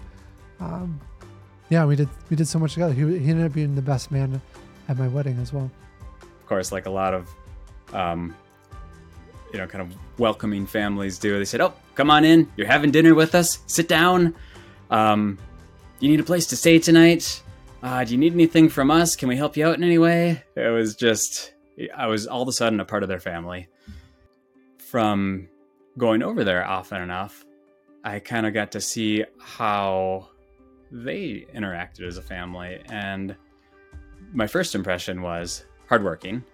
Um, 0.60 1.00
yeah, 1.70 1.86
we 1.86 1.96
did. 1.96 2.08
We 2.28 2.36
did 2.36 2.46
so 2.46 2.58
much 2.58 2.74
together. 2.74 2.92
He, 2.92 3.00
he 3.18 3.30
ended 3.30 3.46
up 3.46 3.52
being 3.52 3.74
the 3.74 3.82
best 3.82 4.10
man 4.10 4.40
at 4.88 4.98
my 4.98 5.08
wedding 5.08 5.38
as 5.38 5.52
well. 5.52 5.70
Of 6.20 6.46
course, 6.46 6.70
like 6.70 6.86
a 6.86 6.90
lot 6.90 7.14
of, 7.14 7.28
um, 7.94 8.36
you 9.52 9.58
know, 9.58 9.66
kind 9.66 9.80
of 9.82 9.96
welcoming 10.18 10.66
families 10.66 11.18
do. 11.18 11.38
They 11.38 11.46
said, 11.46 11.62
"Oh, 11.62 11.72
come 11.94 12.10
on 12.10 12.24
in. 12.24 12.52
You're 12.56 12.66
having 12.66 12.90
dinner 12.90 13.14
with 13.14 13.34
us. 13.34 13.60
Sit 13.66 13.88
down. 13.88 14.34
Um, 14.90 15.38
you 15.98 16.10
need 16.10 16.20
a 16.20 16.24
place 16.24 16.46
to 16.48 16.56
stay 16.56 16.78
tonight. 16.78 17.42
Uh, 17.82 18.04
do 18.04 18.12
you 18.12 18.18
need 18.18 18.34
anything 18.34 18.68
from 18.68 18.90
us? 18.90 19.16
Can 19.16 19.28
we 19.28 19.36
help 19.36 19.56
you 19.56 19.66
out 19.66 19.76
in 19.76 19.82
any 19.82 19.98
way?" 19.98 20.42
It 20.54 20.68
was 20.68 20.94
just, 20.94 21.54
I 21.96 22.06
was 22.06 22.26
all 22.26 22.42
of 22.42 22.48
a 22.48 22.52
sudden 22.52 22.78
a 22.80 22.84
part 22.84 23.02
of 23.02 23.08
their 23.08 23.20
family. 23.20 23.68
From 24.92 25.48
going 25.96 26.22
over 26.22 26.44
there 26.44 26.66
often 26.66 27.00
enough, 27.00 27.46
I 28.04 28.18
kind 28.18 28.44
of 28.44 28.52
got 28.52 28.72
to 28.72 28.80
see 28.82 29.24
how 29.40 30.28
they 30.90 31.46
interacted 31.54 32.06
as 32.06 32.18
a 32.18 32.22
family 32.22 32.78
and 32.90 33.34
my 34.34 34.46
first 34.46 34.74
impression 34.74 35.22
was 35.22 35.64
hardworking 35.88 36.44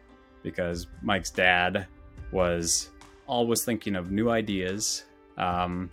because 0.44 0.86
Mike's 1.02 1.32
dad 1.32 1.88
was 2.30 2.90
always 3.26 3.64
thinking 3.64 3.96
of 3.96 4.12
new 4.12 4.30
ideas. 4.30 5.06
Um, 5.36 5.90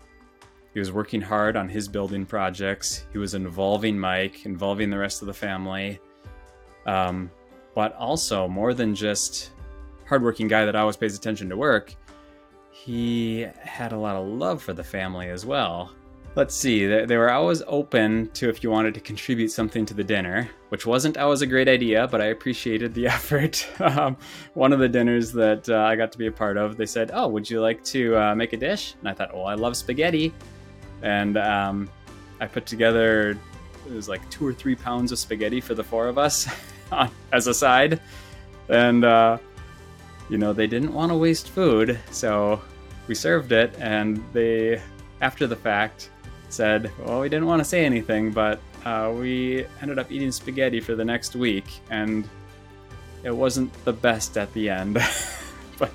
he 0.71 0.79
was 0.79 0.91
working 0.91 1.21
hard 1.21 1.57
on 1.57 1.67
his 1.67 1.87
building 1.87 2.27
projects. 2.27 3.07
He 3.11 3.17
was 3.17 3.33
involving 3.33 3.97
Mike, 3.97 4.45
involving 4.45 4.91
the 4.91 4.99
rest 4.99 5.23
of 5.23 5.25
the 5.25 5.33
family. 5.33 5.99
Um, 6.85 7.31
but 7.73 7.95
also, 7.95 8.47
more 8.47 8.75
than 8.75 8.93
just 8.93 9.49
hardworking 10.07 10.47
guy 10.47 10.63
that 10.65 10.75
always 10.75 10.95
pays 10.95 11.17
attention 11.17 11.49
to 11.49 11.57
work, 11.57 11.95
he 12.75 13.48
had 13.62 13.94
a 13.94 13.98
lot 13.98 14.17
of 14.17 14.27
love 14.27 14.62
for 14.62 14.74
the 14.74 14.84
family 14.84 15.29
as 15.29 15.46
well. 15.46 15.91
Let's 16.36 16.53
see, 16.53 16.86
they, 16.86 17.15
were 17.15 17.32
always 17.32 17.63
open 17.67 18.29
to 18.34 18.50
if 18.50 18.62
you 18.62 18.70
wanted 18.70 18.94
to 18.96 19.00
contribute 19.00 19.48
something 19.48 19.86
to 19.86 19.94
the 19.94 20.03
dinner, 20.03 20.50
which 20.67 20.86
wasn't 20.86 21.17
always 21.17 21.41
a 21.41 21.48
great 21.48 21.70
idea, 21.70 22.05
but 22.10 22.20
I 22.20 22.25
appreciated 22.25 22.94
the 22.94 23.08
effort. 23.17 23.65
um, 23.79 24.17
one 24.55 24.74
of 24.74 24.79
the 24.79 24.89
dinners 24.89 25.32
that 25.32 25.70
uh, 25.70 25.77
I 25.77 25.96
got 25.96 26.12
to 26.12 26.17
be 26.17 26.27
a 26.27 26.32
part 26.32 26.58
of, 26.58 26.75
they 26.75 26.86
said, 26.86 27.12
Oh, 27.13 27.29
would 27.29 27.50
you 27.50 27.62
like 27.62 27.82
to 27.86 28.17
uh, 28.17 28.36
make 28.36 28.51
a 28.51 28.58
dish? 28.58 28.96
And 29.00 29.08
I 29.08 29.13
thought, 29.13 29.32
Oh, 29.34 29.44
I 29.44 29.55
love 29.55 29.77
spaghetti. 29.77 30.34
And 31.01 31.38
um, 31.38 31.89
I 32.41 32.48
put 32.48 32.65
together, 32.65 33.39
it 33.88 33.94
was 33.94 34.10
like 34.10 34.29
two 34.29 34.46
or 34.46 34.53
three 34.53 34.75
pounds 34.75 35.13
of 35.13 35.20
spaghetti 35.20 35.62
for 35.62 35.75
the 35.75 35.84
four 35.84 36.10
of 36.10 36.17
us 36.17 36.46
as 37.32 37.48
a 37.48 37.53
side. 37.53 38.01
And, 38.67 39.05
uh, 39.05 39.38
you 40.29 40.38
know, 40.38 40.53
they 40.53 40.67
didn't 40.67 40.94
want 40.94 41.12
to 41.12 41.17
waste 41.17 41.50
food, 41.50 42.00
so 42.12 42.62
we 43.08 43.15
served 43.15 43.51
it, 43.51 43.75
and 43.79 44.24
they, 44.34 44.82
after 45.22 45.48
the 45.48 45.55
fact, 45.55 46.10
said, 46.50 46.91
well, 47.00 47.22
we 47.22 47.29
didn't 47.29 47.46
want 47.46 47.60
to 47.60 47.65
say 47.65 47.86
anything, 47.86 48.32
but 48.32 48.60
uh, 48.86 49.13
we 49.15 49.65
ended 49.82 50.00
up 50.00 50.12
eating 50.12 50.32
spaghetti 50.32 50.79
for 50.79 50.96
the 50.96 51.05
next 51.05 51.36
week, 51.36 51.65
and 51.89 52.27
it 53.24 53.36
wasn't 53.36 53.72
the 53.86 53.94
best 53.94 54.38
at 54.38 54.51
the 54.53 54.70
end. 54.70 54.98
but 55.79 55.91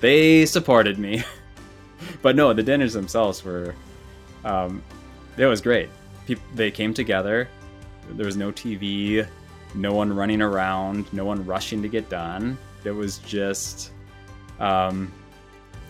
they 0.00 0.44
supported 0.46 0.98
me. 0.98 1.22
but 2.22 2.36
no, 2.36 2.52
the 2.52 2.62
dinners 2.62 2.92
themselves 2.92 3.44
were, 3.44 3.74
um, 4.44 4.82
it 5.36 5.46
was 5.46 5.60
great. 5.60 5.88
People, 6.26 6.44
they 6.54 6.70
came 6.70 6.92
together. 6.92 7.48
There 8.10 8.26
was 8.26 8.36
no 8.36 8.50
TV, 8.50 9.26
no 9.74 9.92
one 9.92 10.14
running 10.14 10.40
around, 10.40 11.12
no 11.12 11.24
one 11.24 11.44
rushing 11.44 11.82
to 11.82 11.88
get 11.88 12.08
done. 12.08 12.56
It 12.88 12.94
was 12.94 13.18
just 13.18 13.92
um, 14.58 15.12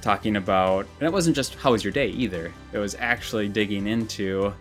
talking 0.00 0.34
about, 0.34 0.84
and 0.98 1.06
it 1.06 1.12
wasn't 1.12 1.36
just 1.36 1.54
how 1.54 1.70
was 1.70 1.84
your 1.84 1.92
day 1.92 2.08
either. 2.08 2.52
It 2.72 2.78
was 2.78 2.96
actually 2.98 3.48
digging 3.48 3.86
into 3.86 4.52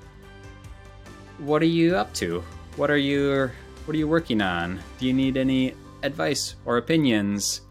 what 1.40 1.64
are 1.64 1.66
you 1.66 1.96
up 1.96 2.14
to? 2.16 2.44
What 2.76 2.92
are 2.92 2.98
you 2.98 3.50
what 3.86 3.96
are 3.96 3.98
you 3.98 4.08
working 4.08 4.40
on? 4.40 4.80
Do 5.00 5.08
you 5.08 5.14
need 5.14 5.36
any 5.36 5.74
advice 6.04 6.56
or 6.66 6.78
opinions? 6.78 7.62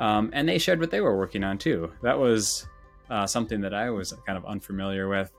Um, 0.00 0.30
and 0.32 0.48
they 0.48 0.58
shared 0.58 0.80
what 0.80 0.90
they 0.90 1.00
were 1.00 1.16
working 1.16 1.44
on 1.44 1.56
too. 1.56 1.92
That 2.02 2.18
was 2.18 2.66
uh, 3.10 3.28
something 3.28 3.60
that 3.60 3.74
I 3.74 3.90
was 3.90 4.12
kind 4.26 4.36
of 4.36 4.44
unfamiliar 4.44 5.08
with. 5.08 5.30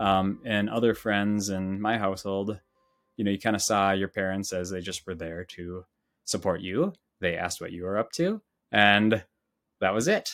Um, 0.00 0.40
and 0.44 0.68
other 0.68 0.92
friends 0.92 1.50
in 1.50 1.80
my 1.80 1.98
household, 1.98 2.58
you 3.16 3.24
know, 3.24 3.30
you 3.30 3.38
kind 3.38 3.54
of 3.54 3.62
saw 3.62 3.92
your 3.92 4.08
parents 4.08 4.52
as 4.52 4.70
they 4.70 4.80
just 4.80 5.06
were 5.06 5.14
there 5.14 5.44
to 5.44 5.84
support 6.24 6.60
you. 6.62 6.92
They 7.22 7.36
asked 7.36 7.60
what 7.60 7.72
you 7.72 7.84
were 7.84 7.96
up 7.96 8.12
to, 8.12 8.42
and 8.70 9.24
that 9.80 9.94
was 9.94 10.08
it. 10.08 10.28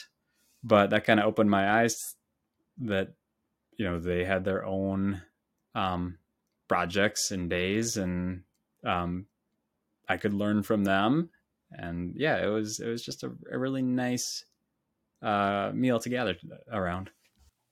But 0.64 0.90
that 0.90 1.04
kind 1.04 1.20
of 1.20 1.26
opened 1.26 1.50
my 1.50 1.80
eyes 1.80 2.16
that 2.78 3.08
you 3.76 3.84
know 3.84 4.00
they 4.00 4.24
had 4.24 4.44
their 4.44 4.64
own 4.64 5.22
um, 5.74 6.18
projects 6.68 7.30
and 7.30 7.48
days 7.48 7.96
and 7.96 8.42
um, 8.84 9.26
i 10.08 10.16
could 10.16 10.34
learn 10.34 10.62
from 10.62 10.84
them. 10.84 11.30
And 11.70 12.14
yeah 12.16 12.44
it 12.44 12.48
was 12.48 12.80
it 12.80 12.88
was 12.88 13.04
just 13.04 13.22
a, 13.22 13.30
a 13.52 13.58
really 13.58 13.82
nice 13.82 14.44
uh, 15.22 15.70
meal 15.74 15.98
to 16.00 16.08
gather 16.08 16.36
around. 16.72 17.10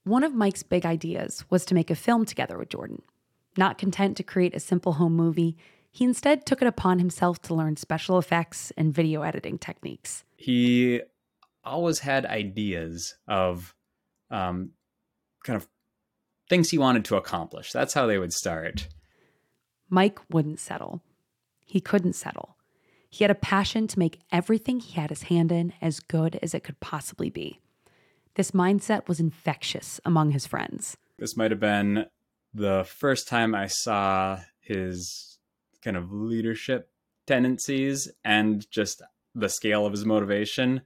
One 0.04 0.23
of 0.23 0.35
mike's 0.35 0.62
big 0.62 0.85
ideas 0.85 1.44
was 1.50 1.64
to 1.66 1.75
make 1.75 1.90
a 1.90 1.96
film 1.96 2.25
together 2.25 2.58
with 2.58 2.68
jordan. 2.68 3.02
Not 3.56 3.78
content 3.78 4.18
to 4.18 4.23
create 4.23 4.54
a 4.54 4.61
simple 4.61 4.92
home 4.92 5.16
movie 5.16 5.56
he 5.96 6.04
instead 6.04 6.44
took 6.44 6.60
it 6.60 6.68
upon 6.68 6.98
himself 6.98 7.40
to 7.40 7.54
learn 7.54 7.76
special 7.76 8.18
effects 8.18 8.72
and 8.76 8.94
video 8.94 9.22
editing 9.22 9.58
techniques 9.58 10.24
he 10.36 11.00
always 11.64 11.98
had 11.98 12.24
ideas 12.24 13.16
of 13.26 13.74
um, 14.30 14.70
kind 15.44 15.56
of 15.56 15.66
things 16.48 16.70
he 16.70 16.78
wanted 16.78 17.04
to 17.06 17.16
accomplish. 17.16 17.72
That's 17.72 17.94
how 17.94 18.06
they 18.06 18.18
would 18.18 18.32
start. 18.32 18.88
Mike 19.90 20.18
wouldn't 20.30 20.60
settle. 20.60 21.02
He 21.64 21.80
couldn't 21.80 22.14
settle. 22.14 22.56
He 23.08 23.24
had 23.24 23.30
a 23.30 23.36
passion 23.36 23.86
to 23.88 23.98
make 23.98 24.20
everything 24.30 24.80
he 24.80 24.92
had 24.94 25.10
his 25.10 25.24
hand 25.24 25.50
in 25.50 25.72
as 25.80 26.00
good 26.00 26.38
as 26.42 26.54
it 26.54 26.64
could 26.64 26.80
possibly 26.80 27.30
be. 27.30 27.60
This 28.34 28.50
mindset 28.50 29.08
was 29.08 29.20
infectious 29.20 30.00
among 30.04 30.32
his 30.32 30.46
friends. 30.46 30.96
This 31.18 31.36
might 31.36 31.50
have 31.50 31.60
been 31.60 32.06
the 32.52 32.84
first 32.84 33.26
time 33.26 33.54
I 33.54 33.66
saw 33.66 34.40
his 34.60 35.35
kind 35.86 35.96
of 35.96 36.12
leadership 36.12 36.90
tendencies 37.26 38.10
and 38.24 38.70
just 38.70 39.02
the 39.34 39.48
scale 39.48 39.86
of 39.86 39.92
his 39.92 40.04
motivation 40.04 40.82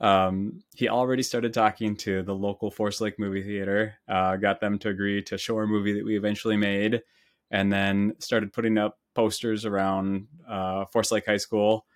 um, 0.00 0.60
he 0.74 0.88
already 0.88 1.22
started 1.22 1.54
talking 1.54 1.96
to 1.96 2.22
the 2.22 2.34
local 2.34 2.70
Forest 2.70 3.00
Lake 3.00 3.18
movie 3.18 3.42
theater, 3.42 3.94
uh, 4.08 4.36
got 4.36 4.60
them 4.60 4.78
to 4.80 4.88
agree 4.88 5.22
to 5.22 5.38
show 5.38 5.56
our 5.56 5.66
movie 5.66 5.92
that 5.94 6.04
we 6.04 6.16
eventually 6.16 6.56
made, 6.56 7.02
and 7.50 7.72
then 7.72 8.14
started 8.18 8.52
putting 8.52 8.76
up 8.76 8.98
posters 9.14 9.64
around 9.64 10.26
uh, 10.48 10.84
Forest 10.86 11.12
Lake 11.12 11.26
High 11.26 11.36
School 11.36 11.86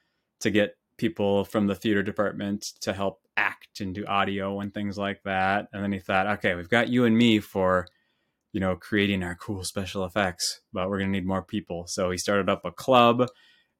to 0.40 0.50
get 0.50 0.76
people 0.96 1.44
from 1.44 1.66
the 1.66 1.74
theater 1.74 2.02
department 2.02 2.62
to 2.80 2.92
help 2.92 3.20
act 3.36 3.80
and 3.80 3.94
do 3.94 4.06
audio 4.06 4.60
and 4.60 4.72
things 4.72 4.96
like 4.96 5.22
that. 5.24 5.68
And 5.72 5.82
then 5.82 5.92
he 5.92 5.98
thought, 5.98 6.26
okay, 6.26 6.54
we've 6.54 6.68
got 6.68 6.88
you 6.88 7.04
and 7.04 7.16
me 7.16 7.40
for, 7.40 7.86
you 8.52 8.60
know, 8.60 8.76
creating 8.76 9.22
our 9.22 9.34
cool 9.34 9.64
special 9.64 10.04
effects, 10.04 10.60
but 10.72 10.88
we're 10.88 10.98
going 10.98 11.12
to 11.12 11.18
need 11.18 11.26
more 11.26 11.42
people. 11.42 11.86
So 11.86 12.10
he 12.10 12.18
started 12.18 12.48
up 12.48 12.64
a 12.64 12.72
club 12.72 13.26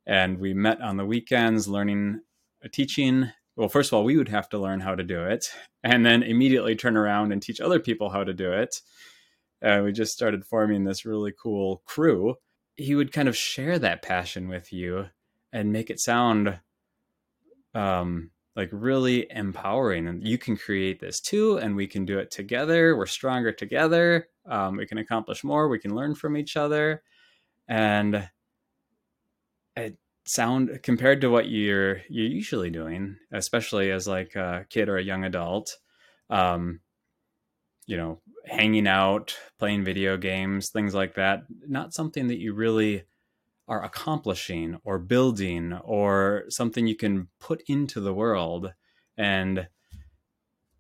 and 0.07 0.39
we 0.39 0.55
met 0.55 0.81
on 0.81 0.97
the 0.97 1.07
weekends 1.07 1.69
learning, 1.69 2.21
uh, 2.65 2.69
teaching 2.73 3.31
well, 3.59 3.69
first 3.69 3.91
of 3.91 3.95
all, 3.95 4.05
we 4.05 4.17
would 4.17 4.29
have 4.29 4.49
to 4.51 4.59
learn 4.59 4.79
how 4.79 4.95
to 4.95 5.03
do 5.03 5.25
it 5.25 5.51
and 5.83 6.07
then 6.07 6.23
immediately 6.23 6.77
turn 6.77 6.97
around 6.97 7.33
and 7.33 7.43
teach 7.43 7.61
other 7.61 7.81
people 7.81 8.09
how 8.09 8.23
to 8.25 8.33
do 8.33 8.53
it. 8.53 8.81
Uh, 9.61 9.83
we 9.85 9.91
just 9.91 10.13
started 10.13 10.45
forming 10.45 10.85
this 10.85 11.05
really 11.05 11.33
cool 11.43 11.83
crew. 11.85 12.37
He 12.77 12.95
would 12.95 13.13
kind 13.13 13.29
of 13.29 13.37
share 13.37 13.77
that 13.81 14.03
passion 14.03 14.49
with 14.49 14.73
you 14.73 15.07
and 15.53 15.73
make 15.73 15.91
it 15.91 15.99
sound 15.99 16.61
um, 17.75 18.31
like 18.55 18.69
really 18.71 19.27
empowering. 19.29 20.07
And 20.07 20.25
you 20.25 20.39
can 20.39 20.57
create 20.57 21.01
this 21.01 21.21
too, 21.21 21.59
and 21.59 21.75
we 21.75 21.89
can 21.89 22.05
do 22.05 22.21
it 22.21 22.31
together. 22.31 22.97
We're 22.97 23.07
stronger 23.07 23.51
together. 23.51 24.29
Um, 24.49 24.76
we 24.76 24.87
can 24.87 24.99
accomplish 24.99 25.45
more. 25.45 25.69
We 25.69 25.78
can 25.78 25.95
learn 25.95 26.14
from 26.14 26.37
each 26.37 26.57
other. 26.57 27.02
And 27.69 28.28
it 29.76 29.99
sound 30.25 30.81
compared 30.83 31.21
to 31.23 31.31
what 31.31 31.49
you're 31.49 32.02
you're 32.09 32.26
usually 32.26 32.71
doing, 32.71 33.17
especially 33.33 33.90
as 33.90 34.09
like 34.09 34.35
a 34.37 34.67
kid 34.69 34.88
or 34.88 34.97
a 34.97 35.02
young 35.02 35.25
adult. 35.25 35.76
Um, 36.31 36.81
you 37.87 37.97
know, 37.97 38.21
hanging 38.45 38.87
out, 38.87 39.37
playing 39.59 39.85
video 39.85 40.17
games, 40.19 40.69
things 40.69 40.95
like 40.95 41.14
that. 41.14 41.45
Not 41.67 41.95
something 41.95 42.28
that 42.28 42.38
you 42.38 42.52
really 42.52 43.05
are 43.67 43.83
accomplishing 43.83 44.78
or 44.85 44.99
building 44.99 45.73
or 45.85 46.45
something 46.49 46.87
you 46.87 46.97
can 46.97 47.28
put 47.38 47.62
into 47.67 48.00
the 48.00 48.14
world 48.14 48.73
and 49.17 49.69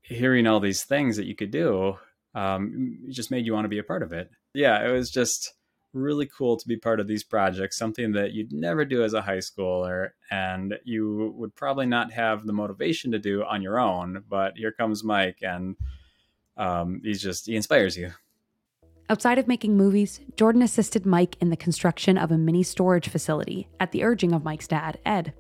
hearing 0.00 0.46
all 0.46 0.60
these 0.60 0.84
things 0.84 1.16
that 1.16 1.26
you 1.26 1.34
could 1.34 1.50
do 1.50 1.96
um, 2.34 2.98
just 3.08 3.30
made 3.30 3.46
you 3.46 3.52
want 3.52 3.64
to 3.64 3.70
be 3.70 3.78
a 3.78 3.84
part 3.84 4.02
of 4.02 4.12
it 4.12 4.30
yeah 4.54 4.86
it 4.86 4.92
was 4.92 5.10
just 5.10 5.54
really 5.94 6.26
cool 6.26 6.56
to 6.56 6.68
be 6.68 6.76
part 6.76 7.00
of 7.00 7.06
these 7.06 7.24
projects 7.24 7.78
something 7.78 8.12
that 8.12 8.32
you'd 8.32 8.52
never 8.52 8.84
do 8.84 9.02
as 9.02 9.14
a 9.14 9.22
high 9.22 9.38
schooler 9.38 10.10
and 10.30 10.74
you 10.84 11.32
would 11.36 11.54
probably 11.54 11.86
not 11.86 12.12
have 12.12 12.46
the 12.46 12.52
motivation 12.52 13.10
to 13.10 13.18
do 13.18 13.42
on 13.44 13.62
your 13.62 13.80
own 13.80 14.22
but 14.28 14.56
here 14.56 14.72
comes 14.72 15.02
mike 15.02 15.38
and 15.42 15.76
um, 16.58 17.00
he's 17.04 17.22
just 17.22 17.46
he 17.46 17.56
inspires 17.56 17.96
you 17.96 18.12
Outside 19.10 19.38
of 19.38 19.48
making 19.48 19.74
movies, 19.74 20.20
Jordan 20.36 20.60
assisted 20.60 21.06
Mike 21.06 21.38
in 21.40 21.48
the 21.48 21.56
construction 21.56 22.18
of 22.18 22.30
a 22.30 22.36
mini 22.36 22.62
storage 22.62 23.08
facility 23.08 23.66
at 23.80 23.90
the 23.90 24.04
urging 24.04 24.34
of 24.34 24.44
Mike's 24.44 24.68
dad, 24.68 24.98
Ed. 25.06 25.32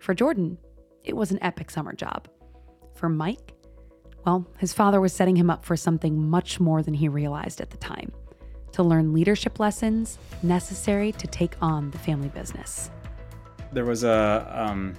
For 0.00 0.14
Jordan, 0.14 0.56
it 1.04 1.14
was 1.14 1.30
an 1.30 1.38
epic 1.42 1.70
summer 1.70 1.92
job. 1.92 2.26
For 2.94 3.10
Mike, 3.10 3.52
well, 4.24 4.46
his 4.58 4.72
father 4.72 5.00
was 5.00 5.12
setting 5.12 5.36
him 5.36 5.50
up 5.50 5.64
for 5.64 5.76
something 5.76 6.28
much 6.28 6.60
more 6.60 6.82
than 6.82 6.94
he 6.94 7.08
realized 7.08 7.60
at 7.60 7.70
the 7.70 7.76
time 7.76 8.12
to 8.72 8.82
learn 8.82 9.12
leadership 9.12 9.60
lessons 9.60 10.18
necessary 10.42 11.12
to 11.12 11.26
take 11.26 11.54
on 11.60 11.90
the 11.90 11.98
family 11.98 12.28
business. 12.28 12.90
There 13.72 13.84
was 13.84 14.04
a 14.04 14.48
um, 14.54 14.94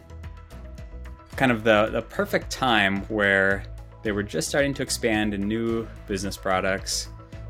kind 1.36 1.52
of 1.52 1.64
the, 1.64 1.90
the 1.92 2.02
perfect 2.02 2.50
time 2.52 3.02
where 3.04 3.64
they 4.04 4.12
were 4.12 4.24
just 4.24 4.50
starting 4.50 4.74
to 4.76 4.84
expand 4.84 5.34
in 5.34 5.48
new 5.48 5.88
business 6.08 6.38
products 6.38 7.10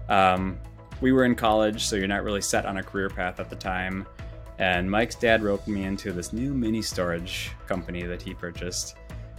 um, 0.10 0.60
we 1.02 1.12
were 1.12 1.26
in 1.26 1.36
college, 1.36 1.86
so 1.86 1.96
you're 1.96 2.08
not 2.08 2.24
really 2.24 2.42
set 2.42 2.66
on 2.66 2.78
a 2.78 2.84
career 2.84 3.10
path 3.10 3.40
at 3.40 3.50
the 3.50 3.56
time. 3.56 4.06
And 4.60 4.90
Mike's 4.90 5.16
dad 5.16 5.44
roped 5.44 5.68
me 5.68 5.84
into 5.84 6.14
this 6.14 6.32
new 6.32 6.54
mini 6.54 6.82
storage 6.82 7.52
company 7.68 8.04
that 8.04 8.22
he 8.22 8.34
purchased. 8.34 8.96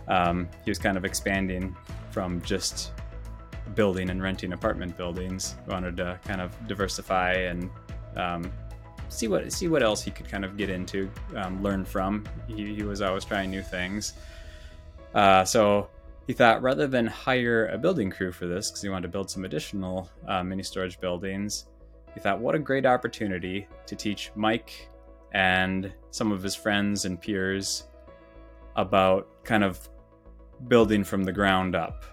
Um, 0.09 0.49
he 0.65 0.71
was 0.71 0.79
kind 0.79 0.97
of 0.97 1.05
expanding 1.05 1.75
from 2.15 2.41
just 2.43 2.93
building 3.75 4.09
and 4.09 4.23
renting 4.23 4.53
apartment 4.53 4.97
buildings. 4.97 5.57
He 5.65 5.73
wanted 5.73 5.97
to 5.97 6.21
kind 6.25 6.41
of 6.41 6.53
diversify 6.69 7.33
and 7.33 7.69
um, 8.15 8.53
see 9.09 9.27
what 9.27 9.53
see 9.53 9.67
what 9.67 9.83
else 9.83 10.01
he 10.01 10.13
could 10.13 10.29
kind 10.29 10.45
of 10.45 10.57
get 10.57 10.71
into, 10.71 11.11
um, 11.35 11.61
learn 11.61 11.85
from. 11.85 12.25
He, 12.47 12.77
he, 12.77 12.83
was 12.85 13.03
always 13.03 13.25
trying 13.25 13.51
new 13.51 13.63
things. 13.63 14.15
Uh, 15.13 15.45
so 15.45 15.89
he 16.29 16.33
thought 16.33 16.63
rather 16.63 16.87
than 16.87 17.07
hire 17.09 17.67
a 17.67 17.79
building 17.79 18.11
crew 18.11 18.31
for 18.31 18.47
this, 18.47 18.71
because 18.71 18.83
he 18.83 18.89
wanted 18.89 19.03
to 19.03 19.09
build 19.09 19.29
some 19.29 19.45
additional 19.45 20.09
uh, 20.29 20.45
mini 20.45 20.63
storage 20.63 21.01
buildings, 21.01 21.67
he 22.15 22.21
thought, 22.21 22.39
what 22.39 22.55
a 22.55 22.61
great 22.61 22.87
opportunity 22.87 23.67
to 23.87 23.97
teach 23.97 24.31
Mike 24.37 24.89
and 25.33 25.93
some 26.13 26.31
of 26.31 26.45
his 26.45 26.55
friends 26.55 27.07
and 27.07 27.21
peers 27.21 27.89
about 28.77 29.45
kind 29.45 29.65
of 29.65 29.89
building 30.69 31.05
from 31.05 31.25
the 31.25 31.33
ground 31.33 31.75
up. 31.75 32.05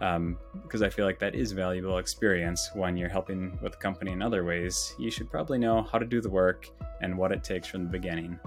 Um, 0.00 0.36
because 0.62 0.82
I 0.82 0.88
feel 0.88 1.06
like 1.06 1.20
that 1.20 1.36
is 1.36 1.52
valuable 1.52 1.98
experience 1.98 2.70
when 2.74 2.96
you're 2.96 3.08
helping 3.08 3.56
with 3.62 3.72
the 3.72 3.78
company 3.78 4.10
in 4.10 4.20
other 4.20 4.44
ways. 4.44 4.94
You 4.98 5.12
should 5.12 5.30
probably 5.30 5.58
know 5.58 5.82
how 5.82 5.98
to 5.98 6.04
do 6.06 6.20
the 6.20 6.28
work 6.28 6.68
and 7.00 7.16
what 7.16 7.30
it 7.30 7.44
takes 7.44 7.68
from 7.68 7.84
the 7.84 7.90
beginning. 7.90 8.38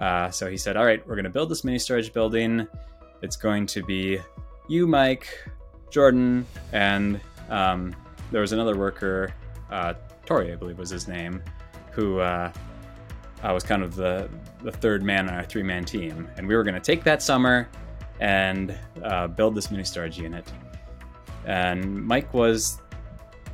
Uh, 0.00 0.30
so 0.30 0.50
he 0.50 0.56
said, 0.56 0.76
All 0.76 0.84
right, 0.86 1.06
we're 1.06 1.14
going 1.14 1.24
to 1.24 1.30
build 1.30 1.50
this 1.50 1.62
mini 1.62 1.78
storage 1.78 2.12
building. 2.12 2.66
It's 3.20 3.36
going 3.36 3.66
to 3.66 3.82
be 3.82 4.18
you, 4.68 4.86
Mike, 4.86 5.28
Jordan, 5.90 6.46
and 6.72 7.20
um, 7.50 7.94
there 8.30 8.40
was 8.40 8.52
another 8.52 8.76
worker, 8.76 9.34
uh, 9.70 9.94
Tori, 10.24 10.52
I 10.52 10.56
believe 10.56 10.78
was 10.78 10.90
his 10.90 11.06
name, 11.06 11.42
who 11.92 12.20
uh, 12.20 12.50
was 13.42 13.62
kind 13.62 13.82
of 13.82 13.94
the, 13.94 14.28
the 14.62 14.72
third 14.72 15.02
man 15.02 15.28
on 15.28 15.34
our 15.34 15.44
three 15.44 15.62
man 15.62 15.84
team. 15.84 16.28
And 16.36 16.48
we 16.48 16.56
were 16.56 16.64
going 16.64 16.74
to 16.74 16.80
take 16.80 17.04
that 17.04 17.22
summer 17.22 17.68
and 18.20 18.76
uh, 19.02 19.28
build 19.28 19.54
this 19.54 19.70
mini 19.70 19.84
storage 19.84 20.18
unit. 20.18 20.50
And 21.46 22.04
Mike 22.04 22.32
was 22.32 22.80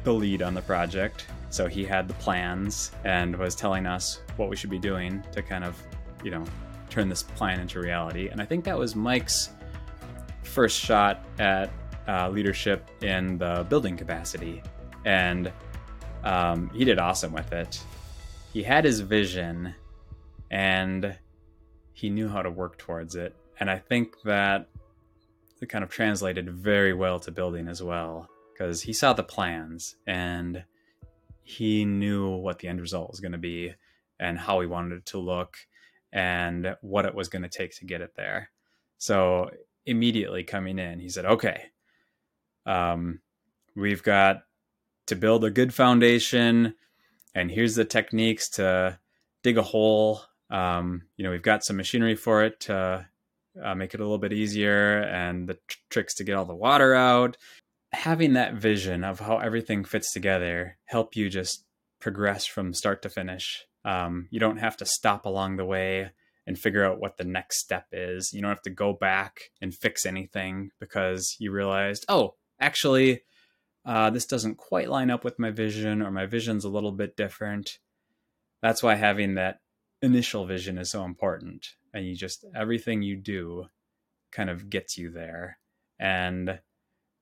the 0.05 0.13
lead 0.13 0.43
on 0.43 0.55
the 0.55 0.63
project. 0.63 1.27
So 1.51 1.67
he 1.67 1.85
had 1.85 2.07
the 2.07 2.15
plans 2.15 2.93
and 3.05 3.37
was 3.37 3.55
telling 3.55 3.87
us 3.87 4.21
what 4.37 4.49
we 4.49 4.57
should 4.57 4.71
be 4.71 4.79
doing 4.79 5.23
to 5.33 5.43
kind 5.43 5.65
of, 5.65 5.77
you 6.23 6.31
know, 6.31 6.45
turn 6.89 7.09
this 7.09 7.23
plan 7.23 7.61
into 7.61 7.81
reality. 7.81 8.29
And 8.29 8.41
I 8.41 8.45
think 8.45 8.65
that 8.65 8.79
was 8.79 8.95
Mike's 8.95 9.51
first 10.43 10.79
shot 10.79 11.25
at 11.39 11.71
uh, 12.09 12.29
leadership 12.29 12.91
in 13.03 13.39
the 13.39 13.65
building 13.69 13.97
capacity, 13.97 14.63
and 15.05 15.53
um, 16.25 16.71
he 16.75 16.85
did 16.85 16.99
awesome 16.99 17.33
with 17.33 17.53
it. 17.53 17.81
He 18.53 18.63
had 18.63 18.85
his 18.85 19.01
vision, 19.01 19.75
and 20.51 21.17
he 21.93 22.11
knew 22.11 22.29
how 22.29 22.43
to 22.43 22.51
work 22.51 22.79
towards 22.79 23.15
it. 23.15 23.35
And 23.61 23.71
I 23.71 23.79
think 23.79 24.17
that 24.25 24.69
it 25.61 25.69
kind 25.69 25.85
of 25.85 25.91
translated 25.91 26.51
very 26.51 26.95
well 26.95 27.21
to 27.21 27.31
building 27.31 27.69
as 27.69 27.83
well, 27.83 28.29
because 28.53 28.83
he 28.83 28.93
saw 28.95 29.13
the 29.13 29.23
plans 29.23 29.97
and 30.07 30.65
he 31.43 31.85
knew 31.85 32.31
what 32.31 32.59
the 32.59 32.69
end 32.69 32.81
result 32.81 33.11
was 33.11 33.21
going 33.21 33.33
to 33.33 33.39
be 33.39 33.75
and 34.19 34.39
how 34.39 34.61
he 34.61 34.67
wanted 34.67 34.97
it 34.97 35.07
to 35.07 35.19
look 35.19 35.57
and 36.13 36.75
what 36.81 37.05
it 37.05 37.15
was 37.15 37.29
going 37.29 37.43
to 37.43 37.49
take 37.49 37.77
to 37.77 37.85
get 37.85 38.01
it 38.01 38.15
there. 38.17 38.51
So 38.99 39.51
immediately 39.85 40.43
coming 40.43 40.79
in, 40.79 40.99
he 41.01 41.09
said, 41.09 41.25
okay, 41.25 41.67
um, 42.67 43.21
we've 43.77 44.03
got 44.03 44.43
to 45.07 45.17
build 45.17 45.45
a 45.45 45.51
good 45.51 45.75
foundation, 45.75 46.75
and 47.35 47.51
here's 47.51 47.75
the 47.75 47.85
techniques 47.85 48.49
to 48.51 48.99
dig 49.43 49.59
a 49.59 49.63
hole. 49.63 50.23
Um, 50.51 51.03
you 51.17 51.25
know, 51.25 51.31
we've 51.31 51.43
got 51.43 51.65
some 51.65 51.77
machinery 51.77 52.15
for 52.17 52.45
it 52.45 52.61
to 52.61 53.07
uh, 53.63 53.75
make 53.75 53.95
it 53.95 54.01
a 54.01 54.03
little 54.05 54.19
bit 54.19 54.33
easier, 54.33 55.01
and 55.03 55.49
the 55.49 55.59
tr- 55.69 55.79
tricks 55.91 56.15
to 56.17 56.25
get 56.25 56.37
all 56.37 56.45
the 56.45 56.55
water 56.55 56.95
out. 56.95 57.37
Having 57.93 58.35
that 58.35 58.55
vision 58.55 59.03
of 59.03 59.21
how 59.21 59.39
everything 59.39 59.85
fits 59.85 60.13
together 60.13 60.79
help 60.85 61.17
you 61.17 61.29
just 61.29 61.65
progress 62.01 62.47
from 62.47 62.73
start 62.73 63.03
to 63.03 63.09
finish. 63.09 63.65
Um, 63.85 64.29
you 64.31 64.39
don't 64.39 64.59
have 64.59 64.77
to 64.79 64.87
stop 64.87 65.27
along 65.27 65.57
the 65.57 65.65
way 65.65 66.11
and 66.47 66.59
figure 66.59 66.85
out 66.85 67.01
what 67.01 67.17
the 67.17 67.25
next 67.25 67.61
step 67.61 67.87
is. 67.93 68.33
You 68.33 68.43
don't 68.43 68.51
have 68.51 68.63
to 68.63 68.71
go 68.71 68.93
back 68.93 69.51
and 69.61 69.75
fix 69.75 70.07
anything 70.07 70.71
because 70.81 71.37
you 71.39 71.53
realized, 71.53 72.05
oh, 72.09 72.35
actually, 72.59 73.23
uh, 73.85 74.11
this 74.11 74.27
doesn't 74.27 74.57
quite 74.57 74.91
line 74.91 75.11
up 75.11 75.25
with 75.25 75.39
my 75.39 75.51
vision, 75.51 76.03
or 76.03 76.11
my 76.11 76.27
vision's 76.27 76.65
a 76.65 76.69
little 76.69 76.93
bit 76.93 77.17
different. 77.17 77.79
That's 78.63 78.83
why 78.83 78.97
having 78.97 79.35
that 79.35 79.61
initial 80.03 80.47
vision 80.47 80.79
is 80.79 80.91
so 80.91 81.05
important. 81.05 81.69
And 81.93 82.07
you 82.07 82.15
just, 82.15 82.45
everything 82.55 83.03
you 83.03 83.17
do 83.17 83.67
kind 84.31 84.51
of 84.51 84.71
gets 84.71 84.97
you 84.97 85.11
there. 85.11 85.59
And 85.99 86.61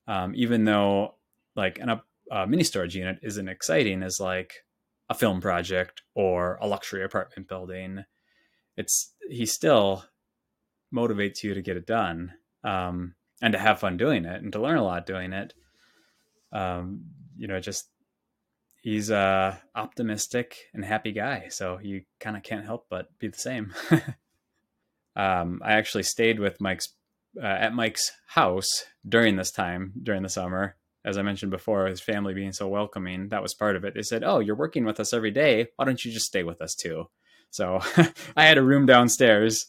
um, 0.06 0.34
even 0.36 0.64
though, 0.64 1.14
like, 1.56 1.78
an, 1.78 2.00
a 2.30 2.46
mini 2.46 2.64
storage 2.64 2.96
unit 2.96 3.18
isn't 3.22 3.48
exciting 3.48 4.02
as 4.02 4.20
like 4.20 4.64
a 5.08 5.14
film 5.14 5.40
project 5.40 6.02
or 6.14 6.58
a 6.60 6.66
luxury 6.66 7.04
apartment 7.04 7.48
building, 7.48 8.04
it's 8.76 9.12
he 9.28 9.46
still 9.46 10.04
motivates 10.94 11.42
you 11.42 11.54
to 11.54 11.62
get 11.62 11.76
it 11.76 11.86
done 11.86 12.32
um, 12.64 13.14
and 13.42 13.52
to 13.52 13.58
have 13.58 13.80
fun 13.80 13.96
doing 13.96 14.24
it 14.24 14.42
and 14.42 14.52
to 14.52 14.60
learn 14.60 14.78
a 14.78 14.84
lot 14.84 15.06
doing 15.06 15.32
it. 15.32 15.54
Um, 16.52 17.04
you 17.36 17.46
know, 17.46 17.60
just 17.60 17.88
he's 18.82 19.10
a 19.10 19.60
optimistic 19.74 20.56
and 20.72 20.84
happy 20.84 21.12
guy, 21.12 21.48
so 21.48 21.78
you 21.82 22.02
kind 22.20 22.36
of 22.36 22.42
can't 22.42 22.64
help 22.64 22.86
but 22.88 23.06
be 23.18 23.28
the 23.28 23.38
same. 23.38 23.74
um, 25.18 25.60
I 25.64 25.72
actually 25.72 26.04
stayed 26.04 26.38
with 26.38 26.60
Mike's 26.60 26.88
uh, 27.36 27.46
at 27.46 27.74
Mike's 27.74 28.12
house 28.28 28.84
during 29.06 29.36
this 29.36 29.50
time 29.50 29.92
during 30.02 30.22
the 30.22 30.28
summer. 30.28 30.76
As 31.04 31.18
I 31.18 31.22
mentioned 31.22 31.50
before, 31.50 31.86
his 31.86 32.00
family 32.00 32.34
being 32.34 32.52
so 32.52 32.68
welcoming, 32.68 33.28
that 33.28 33.42
was 33.42 33.54
part 33.54 33.76
of 33.76 33.84
it. 33.84 33.94
They 33.94 34.02
said, 34.02 34.22
"Oh, 34.24 34.38
you're 34.38 34.56
working 34.56 34.84
with 34.84 35.00
us 35.00 35.12
every 35.12 35.32
day. 35.32 35.68
Why 35.76 35.84
don't 35.84 36.02
you 36.04 36.12
just 36.12 36.26
stay 36.26 36.44
with 36.44 36.62
us 36.62 36.74
too?" 36.74 37.10
So 37.50 37.80
I 38.36 38.44
had 38.44 38.58
a 38.58 38.62
room 38.62 38.86
downstairs, 38.86 39.66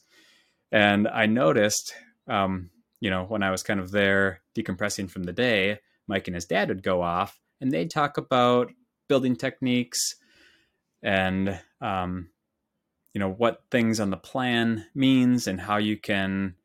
and 0.72 1.08
I 1.08 1.26
noticed, 1.26 1.94
um, 2.28 2.70
you 3.00 3.10
know, 3.10 3.24
when 3.24 3.42
I 3.42 3.52
was 3.52 3.64
kind 3.64 3.80
of 3.80 3.92
there 3.92 4.42
decompressing 4.56 5.10
from 5.10 5.24
the 5.24 5.34
day, 5.34 5.80
Mike 6.08 6.28
and 6.28 6.36
his 6.36 6.46
dad 6.46 6.70
would 6.70 6.84
go 6.84 7.02
off, 7.02 7.40
and 7.60 7.72
they'd 7.72 7.90
talk 7.90 8.18
about 8.18 8.72
building 9.08 9.36
techniques 9.36 10.16
and 11.02 11.60
um, 11.82 12.30
you 13.13 13.19
know 13.19 13.32
what 13.32 13.63
things 13.72 14.00
on 14.00 14.10
the 14.10 14.17
plan 14.17 14.86
means 14.93 15.48
and 15.48 15.62
how 15.62 15.78
you 15.78 15.98
can 15.98 16.56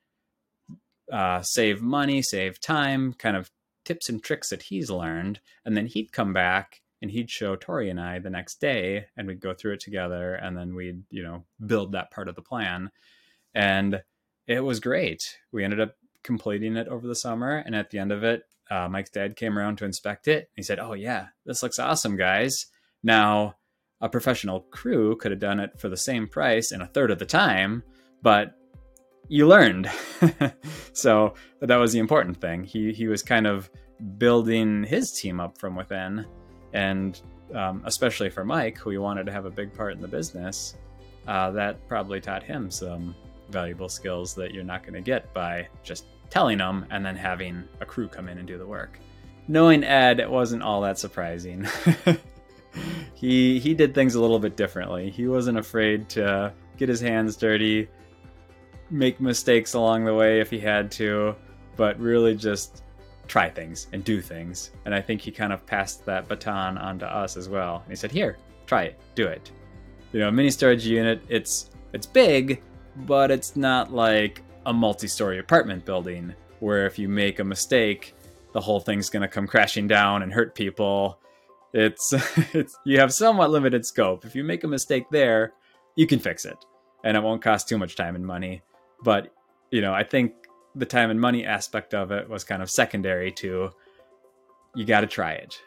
uh, 1.13 1.43
save 1.43 1.81
money, 1.83 2.23
save 2.23 2.61
time, 2.61 3.13
kind 3.15 3.37
of 3.37 3.51
tips 3.85 4.09
and 4.09 4.23
tricks 4.23 4.51
that 4.51 4.63
he's 4.63 4.91
learned, 4.91 5.41
and 5.65 5.77
then 5.77 5.87
he'd 5.87 6.13
come 6.13 6.33
back 6.33 6.81
and 7.03 7.11
he'd 7.11 7.31
show 7.31 7.55
Tori 7.55 7.91
and 7.91 8.01
I 8.01 8.19
the 8.19 8.31
next 8.31 8.61
day 8.61 9.07
and 9.15 9.27
we'd 9.27 9.41
go 9.41 9.53
through 9.53 9.75
it 9.75 9.81
together 9.81 10.35
and 10.37 10.57
then 10.57 10.75
we'd, 10.75 11.03
you 11.11 11.23
know, 11.23 11.45
build 11.65 11.93
that 11.93 12.11
part 12.11 12.29
of 12.29 12.35
the 12.35 12.41
plan. 12.41 12.91
And 13.55 14.03
it 14.47 14.61
was 14.61 14.81
great. 14.81 15.37
We 15.53 15.65
ended 15.65 15.81
up 15.81 15.97
completing 16.23 16.77
it 16.77 16.89
over 16.89 17.07
the 17.07 17.15
summer. 17.15 17.59
And 17.59 17.77
at 17.77 17.91
the 17.91 17.99
end 17.99 18.11
of 18.11 18.25
it, 18.25 18.45
uh, 18.71 18.89
Mike's 18.89 19.11
dad 19.11 19.37
came 19.37 19.59
around 19.59 19.77
to 19.77 19.85
inspect 19.85 20.27
it. 20.29 20.49
He 20.57 20.63
said, 20.63 20.79
Oh, 20.79 20.95
yeah, 20.95 21.27
this 21.45 21.63
looks 21.63 21.79
awesome, 21.79 22.17
guys. 22.17 22.67
Now, 23.03 23.57
a 24.05 24.09
professional 24.09 24.61
crew 24.71 25.17
could 25.17 25.31
have 25.31 25.41
done 25.41 25.59
it 25.59 25.81
for 25.81 25.89
the 25.89 25.97
same 25.97 26.29
price 26.29 26.73
in 26.73 26.83
a 26.83 26.87
third 26.87 27.11
of 27.11 27.19
the 27.19 27.25
time, 27.25 27.83
but 28.21 28.55
you 29.29 29.49
learned. 29.49 29.91
so 30.93 31.33
that 31.61 31.77
was 31.77 31.95
the 31.95 31.99
important 31.99 32.39
thing. 32.39 32.65
He 32.65 32.93
he 32.93 33.09
was 33.09 33.23
kind 33.23 33.47
of 33.47 33.71
building 34.19 34.85
his 34.85 35.11
team 35.11 35.41
up 35.41 35.57
from 35.57 35.75
within, 35.75 36.27
and 36.75 37.19
um, 37.55 37.81
especially 37.87 38.29
for 38.29 38.45
Mike, 38.45 38.77
who 38.77 38.91
he 38.91 38.99
wanted 38.99 39.25
to 39.25 39.33
have 39.33 39.47
a 39.47 39.51
big 39.51 39.73
part 39.75 39.95
in 39.95 40.03
the 40.03 40.09
business, 40.09 40.75
uh, 41.27 41.51
that 41.53 41.89
probably 41.89 42.21
taught 42.21 42.43
him 42.43 42.71
some 42.71 43.15
valuable 43.49 43.89
skills 43.89 44.35
that 44.35 44.53
you're 44.53 44.65
not 44.65 44.83
going 44.83 44.95
to 44.95 45.01
get 45.01 45.33
by 45.33 45.67
just 45.83 46.05
telling 46.29 46.59
them 46.59 46.85
and 46.91 47.07
then 47.07 47.17
having 47.17 47.65
a 47.81 47.87
crew 47.87 48.09
come 48.09 48.29
in 48.29 48.37
and 48.37 48.47
do 48.47 48.59
the 48.59 48.67
work. 48.67 48.99
Knowing 49.49 49.83
Ed, 49.83 50.21
it 50.21 50.31
wasn't 50.31 50.63
all 50.63 50.83
that 50.83 50.99
surprising. 50.99 51.67
he 53.15 53.59
he 53.59 53.75
did 53.75 53.95
things 53.95 54.15
a 54.15 54.21
little 54.21 54.39
bit 54.39 54.57
differently. 54.57 55.11
He 55.11 55.29
wasn't 55.29 55.59
afraid 55.59 56.09
to 56.11 56.53
get 56.77 56.89
his 56.89 57.01
hands 57.01 57.37
dirty, 57.37 57.89
make 58.91 59.21
mistakes 59.21 59.75
along 59.75 60.05
the 60.05 60.15
way 60.15 60.41
if 60.41 60.51
he 60.51 60.59
had 60.59 60.91
to, 60.93 61.35
but 61.77 61.99
really 61.99 62.35
just 62.35 62.83
try 63.27 63.49
things 63.49 63.89
and 63.93 64.05
do 64.05 64.21
things. 64.21 64.71
And 64.85 64.95
I 64.95 65.01
think 65.01 65.21
he 65.21 65.31
kind 65.31 65.53
of 65.53 65.65
passed 65.67 66.05
that 66.07 66.29
baton 66.29 66.79
on 66.79 66.99
to 66.99 67.07
us 67.07 67.37
as 67.37 67.49
well. 67.49 67.81
And 67.83 67.91
he 67.91 67.97
said, 67.97 68.13
"Here, 68.13 68.39
try 68.67 68.85
it, 68.85 69.01
do 69.15 69.27
it." 69.27 69.51
You 70.13 70.21
know, 70.21 70.29
a 70.29 70.33
mini 70.33 70.51
storage 70.51 70.87
unit. 70.87 71.23
It's 71.29 71.71
it's 71.93 72.07
big, 72.07 72.63
but 73.07 73.31
it's 73.31 73.57
not 73.57 73.93
like 73.93 74.43
a 74.67 74.73
multi-story 74.73 75.39
apartment 75.39 75.85
building 75.85 76.35
where 76.61 76.87
if 76.87 76.99
you 76.99 77.09
make 77.09 77.41
a 77.41 77.45
mistake, 77.45 78.15
the 78.53 78.61
whole 78.61 78.81
thing's 78.81 79.11
going 79.11 79.23
to 79.23 79.29
come 79.29 79.47
crashing 79.47 79.87
down 79.87 80.23
and 80.23 80.33
hurt 80.33 80.55
people. 80.55 81.19
It's 81.75 82.13
it's 82.55 82.79
you 82.87 82.99
have 83.01 83.13
somewhat 83.13 83.51
limited 83.51 83.85
scope. 83.85 84.25
If 84.25 84.35
you 84.35 84.45
make 84.45 84.65
a 84.65 84.69
mistake 84.69 85.05
there, 85.11 85.53
you 85.97 86.07
can 86.07 86.21
fix 86.21 86.47
it, 86.47 86.57
and 87.05 87.17
it 87.17 87.23
won't 87.23 87.43
cost 87.43 87.69
too 87.69 87.77
much 87.77 87.97
time 87.97 88.15
and 88.15 88.25
money. 88.25 88.63
But 89.03 89.35
you 89.71 89.83
know, 89.83 89.93
I 89.93 90.05
think 90.05 90.33
the 90.77 90.87
time 90.87 91.11
and 91.11 91.21
money 91.21 91.45
aspect 91.45 91.93
of 91.93 92.13
it 92.13 92.29
was 92.29 92.45
kind 92.45 92.63
of 92.63 92.71
secondary 92.71 93.33
to 93.33 93.71
you 94.75 94.85
got 94.85 95.01
to 95.01 95.07
try 95.07 95.33
it. 95.33 95.61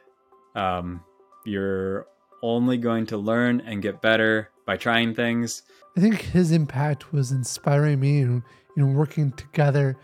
Um, 0.55 1.03
you're 1.45 2.07
only 2.41 2.77
going 2.77 3.05
to 3.07 3.17
learn 3.17 3.61
and 3.61 3.81
get 3.81 4.01
better 4.01 4.49
by 4.65 4.77
trying 4.77 5.13
things. 5.13 5.63
I 5.97 6.01
think 6.01 6.21
his 6.21 6.51
impact 6.51 7.11
was 7.11 7.31
inspiring 7.31 7.99
me 7.99 8.21
and 8.21 8.43
you 8.75 8.85
know 8.85 8.93
working 8.93 9.33
together 9.33 9.97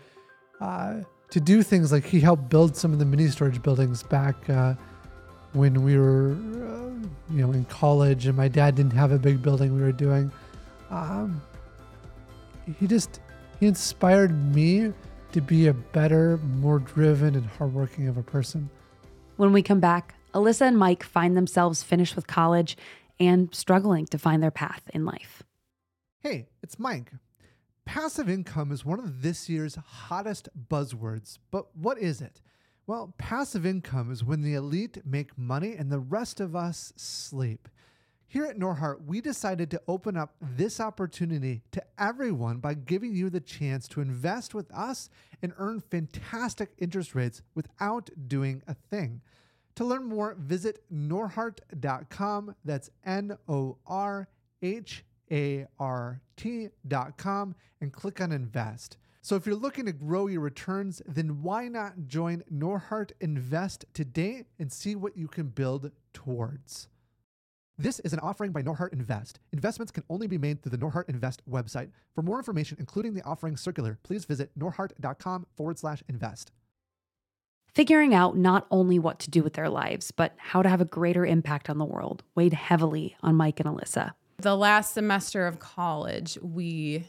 uh, 0.60 1.00
to 1.30 1.40
do 1.40 1.62
things 1.62 1.92
like 1.92 2.04
he 2.04 2.20
helped 2.20 2.50
build 2.50 2.76
some 2.76 2.92
of 2.92 2.98
the 2.98 3.04
mini 3.06 3.28
storage 3.28 3.62
buildings 3.62 4.02
back 4.02 4.50
uh, 4.50 4.74
when 5.54 5.82
we 5.82 5.96
were 5.96 6.32
uh, 6.32 7.32
you 7.32 7.46
know 7.46 7.52
in 7.52 7.64
college 7.64 8.26
and 8.26 8.36
my 8.36 8.48
dad 8.48 8.74
didn't 8.74 8.92
have 8.92 9.12
a 9.12 9.18
big 9.18 9.42
building 9.42 9.74
we 9.74 9.80
were 9.80 9.92
doing. 9.92 10.30
Um, 10.90 11.40
he 12.78 12.86
just 12.86 13.20
he 13.60 13.66
inspired 13.66 14.54
me 14.54 14.92
to 15.32 15.40
be 15.40 15.66
a 15.66 15.72
better, 15.72 16.38
more 16.38 16.78
driven, 16.78 17.34
and 17.34 17.46
hardworking 17.46 18.06
of 18.06 18.16
a 18.16 18.22
person. 18.22 18.70
When 19.36 19.52
we 19.52 19.62
come 19.62 19.80
back, 19.80 20.14
Alyssa 20.32 20.62
and 20.62 20.78
Mike 20.78 21.02
find 21.02 21.36
themselves 21.36 21.82
finished 21.82 22.14
with 22.14 22.26
college 22.26 22.76
and 23.18 23.52
struggling 23.54 24.06
to 24.06 24.18
find 24.18 24.42
their 24.42 24.50
path 24.50 24.82
in 24.92 25.04
life. 25.04 25.42
Hey, 26.20 26.46
it's 26.62 26.78
Mike. 26.78 27.12
Passive 27.84 28.28
income 28.28 28.72
is 28.72 28.84
one 28.84 28.98
of 28.98 29.22
this 29.22 29.48
year's 29.48 29.74
hottest 29.74 30.48
buzzwords, 30.68 31.38
but 31.50 31.76
what 31.76 31.98
is 31.98 32.20
it? 32.20 32.40
Well, 32.86 33.14
passive 33.16 33.64
income 33.64 34.12
is 34.12 34.24
when 34.24 34.42
the 34.42 34.54
elite 34.54 34.98
make 35.06 35.38
money 35.38 35.74
and 35.74 35.90
the 35.90 35.98
rest 35.98 36.38
of 36.38 36.54
us 36.54 36.92
sleep. 36.96 37.68
Here 38.26 38.44
at 38.44 38.58
Norhart, 38.58 39.04
we 39.06 39.20
decided 39.22 39.70
to 39.70 39.80
open 39.88 40.16
up 40.16 40.34
this 40.40 40.80
opportunity 40.80 41.62
to 41.72 41.82
everyone 41.98 42.58
by 42.58 42.74
giving 42.74 43.14
you 43.14 43.30
the 43.30 43.40
chance 43.40 43.88
to 43.88 44.00
invest 44.00 44.54
with 44.54 44.70
us 44.72 45.08
and 45.40 45.54
earn 45.56 45.80
fantastic 45.80 46.72
interest 46.78 47.14
rates 47.14 47.42
without 47.54 48.10
doing 48.26 48.62
a 48.66 48.74
thing. 48.74 49.22
To 49.76 49.84
learn 49.84 50.04
more, 50.04 50.36
visit 50.38 50.84
norhart.com. 50.90 52.54
That's 52.64 52.90
N 53.06 53.38
O 53.48 53.78
R 53.86 54.28
H 54.60 55.04
A 55.30 55.66
R 55.78 56.20
T.com 56.36 57.54
and 57.80 57.92
click 57.92 58.20
on 58.20 58.32
invest. 58.32 58.98
So 59.24 59.36
if 59.36 59.46
you're 59.46 59.54
looking 59.54 59.86
to 59.86 59.92
grow 59.92 60.26
your 60.26 60.42
returns, 60.42 61.00
then 61.06 61.40
why 61.40 61.66
not 61.68 62.06
join 62.06 62.42
Norhart 62.50 63.12
Invest 63.22 63.86
today 63.94 64.44
and 64.58 64.70
see 64.70 64.96
what 64.96 65.16
you 65.16 65.28
can 65.28 65.46
build 65.46 65.92
towards? 66.12 66.88
This 67.78 68.00
is 68.00 68.12
an 68.12 68.18
offering 68.18 68.52
by 68.52 68.60
Norhart 68.60 68.92
Invest. 68.92 69.40
Investments 69.50 69.90
can 69.90 70.04
only 70.10 70.26
be 70.26 70.36
made 70.36 70.60
through 70.60 70.72
the 70.72 70.76
Norhart 70.76 71.08
Invest 71.08 71.40
website. 71.50 71.88
For 72.14 72.20
more 72.20 72.36
information, 72.36 72.76
including 72.78 73.14
the 73.14 73.22
offering 73.22 73.56
circular, 73.56 73.98
please 74.02 74.26
visit 74.26 74.50
norhart.com 74.56 75.46
forward 75.56 75.78
slash 75.78 76.02
invest. 76.06 76.52
Figuring 77.72 78.12
out 78.12 78.36
not 78.36 78.66
only 78.70 78.98
what 78.98 79.18
to 79.20 79.30
do 79.30 79.42
with 79.42 79.54
their 79.54 79.70
lives, 79.70 80.10
but 80.10 80.34
how 80.36 80.60
to 80.60 80.68
have 80.68 80.82
a 80.82 80.84
greater 80.84 81.24
impact 81.24 81.70
on 81.70 81.78
the 81.78 81.86
world 81.86 82.24
weighed 82.34 82.52
heavily 82.52 83.16
on 83.22 83.36
Mike 83.36 83.58
and 83.58 83.70
Alyssa. 83.70 84.12
The 84.36 84.54
last 84.54 84.92
semester 84.92 85.46
of 85.46 85.60
college, 85.60 86.36
we 86.42 87.06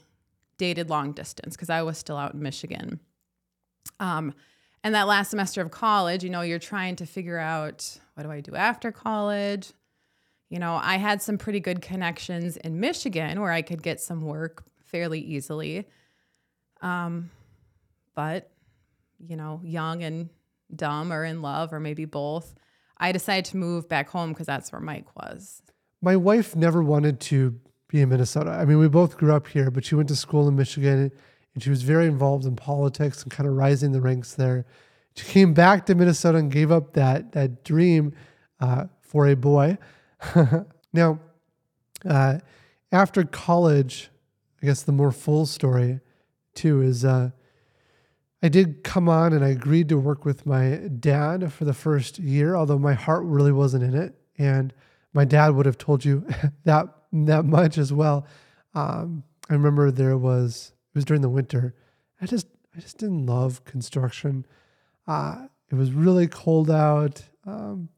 dated 0.57 0.89
long 0.89 1.11
distance 1.11 1.55
because 1.55 1.69
I 1.69 1.81
was 1.83 1.97
still 1.97 2.17
out 2.17 2.33
in 2.33 2.41
Michigan. 2.41 2.99
Um, 3.99 4.33
and 4.83 4.93
that 4.93 5.07
last 5.07 5.31
semester 5.31 5.61
of 5.61 5.71
college, 5.71 6.23
you 6.23 6.29
know, 6.29 6.41
you're 6.41 6.59
trying 6.59 6.95
to 6.97 7.05
figure 7.05 7.39
out 7.39 7.97
what 8.13 8.23
do 8.23 8.31
I 8.31 8.41
do 8.41 8.55
after 8.55 8.91
college? 8.91 9.71
You 10.49 10.59
know, 10.59 10.79
I 10.81 10.97
had 10.97 11.21
some 11.21 11.37
pretty 11.37 11.59
good 11.59 11.81
connections 11.81 12.55
in 12.57 12.79
Michigan 12.79 13.41
where 13.41 13.51
I 13.51 13.61
could 13.61 13.81
get 13.81 13.99
some 13.99 14.21
work 14.21 14.63
fairly 14.83 15.19
easily. 15.19 15.87
Um, 16.81 17.31
but, 18.13 18.51
you 19.19 19.35
know, 19.35 19.59
young 19.63 20.03
and 20.03 20.29
dumb 20.73 21.11
or 21.11 21.25
in 21.25 21.41
love 21.41 21.73
or 21.73 21.79
maybe 21.79 22.05
both, 22.05 22.53
I 22.97 23.11
decided 23.11 23.45
to 23.45 23.57
move 23.57 23.89
back 23.89 24.09
home 24.09 24.29
because 24.29 24.47
that's 24.47 24.71
where 24.71 24.81
Mike 24.81 25.15
was. 25.15 25.61
My 26.01 26.15
wife 26.15 26.55
never 26.55 26.83
wanted 26.83 27.19
to 27.21 27.59
be 27.95 28.01
in 28.01 28.09
Minnesota. 28.09 28.51
I 28.51 28.65
mean, 28.65 28.77
we 28.77 28.89
both 28.89 29.17
grew 29.17 29.33
up 29.33 29.47
here, 29.47 29.71
but 29.71 29.85
she 29.85 29.95
went 29.95 30.09
to 30.09 30.15
school 30.15 30.49
in 30.49 30.55
Michigan 30.55 31.11
and 31.53 31.63
she 31.63 31.69
was 31.69 31.81
very 31.81 32.07
involved 32.07 32.45
in 32.45 32.55
politics 32.55 33.23
and 33.23 33.31
kind 33.31 33.47
of 33.47 33.55
rising 33.55 33.93
the 33.93 34.01
ranks 34.01 34.33
there. 34.33 34.65
She 35.15 35.25
came 35.25 35.53
back 35.53 35.85
to 35.85 35.95
Minnesota 35.95 36.37
and 36.39 36.51
gave 36.51 36.71
up 36.71 36.93
that 36.93 37.31
that 37.31 37.63
dream 37.63 38.13
uh, 38.59 38.85
for 39.01 39.27
a 39.27 39.35
boy. 39.35 39.77
now, 40.93 41.19
uh, 42.03 42.39
after 42.91 43.23
college, 43.23 44.09
I 44.61 44.65
guess 44.65 44.83
the 44.83 44.91
more 44.91 45.13
full 45.13 45.45
story 45.45 46.01
too 46.53 46.81
is 46.81 47.05
uh, 47.05 47.29
I 48.43 48.49
did 48.49 48.83
come 48.83 49.07
on 49.07 49.31
and 49.31 49.43
I 49.43 49.49
agreed 49.49 49.87
to 49.89 49.97
work 49.97 50.25
with 50.25 50.45
my 50.45 50.81
dad 50.99 51.53
for 51.53 51.63
the 51.63 51.73
first 51.73 52.19
year, 52.19 52.57
although 52.57 52.77
my 52.77 52.93
heart 52.93 53.23
really 53.23 53.53
wasn't 53.53 53.85
in 53.85 53.95
it. 53.95 54.15
And 54.37 54.73
my 55.13 55.23
dad 55.23 55.55
would 55.55 55.65
have 55.65 55.77
told 55.77 56.03
you 56.03 56.27
that 56.65 56.94
that 57.11 57.45
much 57.45 57.77
as 57.77 57.93
well. 57.93 58.27
Um, 58.73 59.23
I 59.49 59.53
remember 59.53 59.91
there 59.91 60.17
was 60.17 60.73
it 60.93 60.97
was 60.97 61.05
during 61.05 61.21
the 61.21 61.29
winter. 61.29 61.75
I 62.21 62.25
just 62.25 62.47
I 62.75 62.79
just 62.79 62.97
didn't 62.97 63.25
love 63.25 63.63
construction. 63.65 64.45
Uh, 65.07 65.47
it 65.71 65.75
was 65.75 65.91
really 65.91 66.27
cold 66.27 66.69
out, 66.69 67.21
um, 67.45 67.89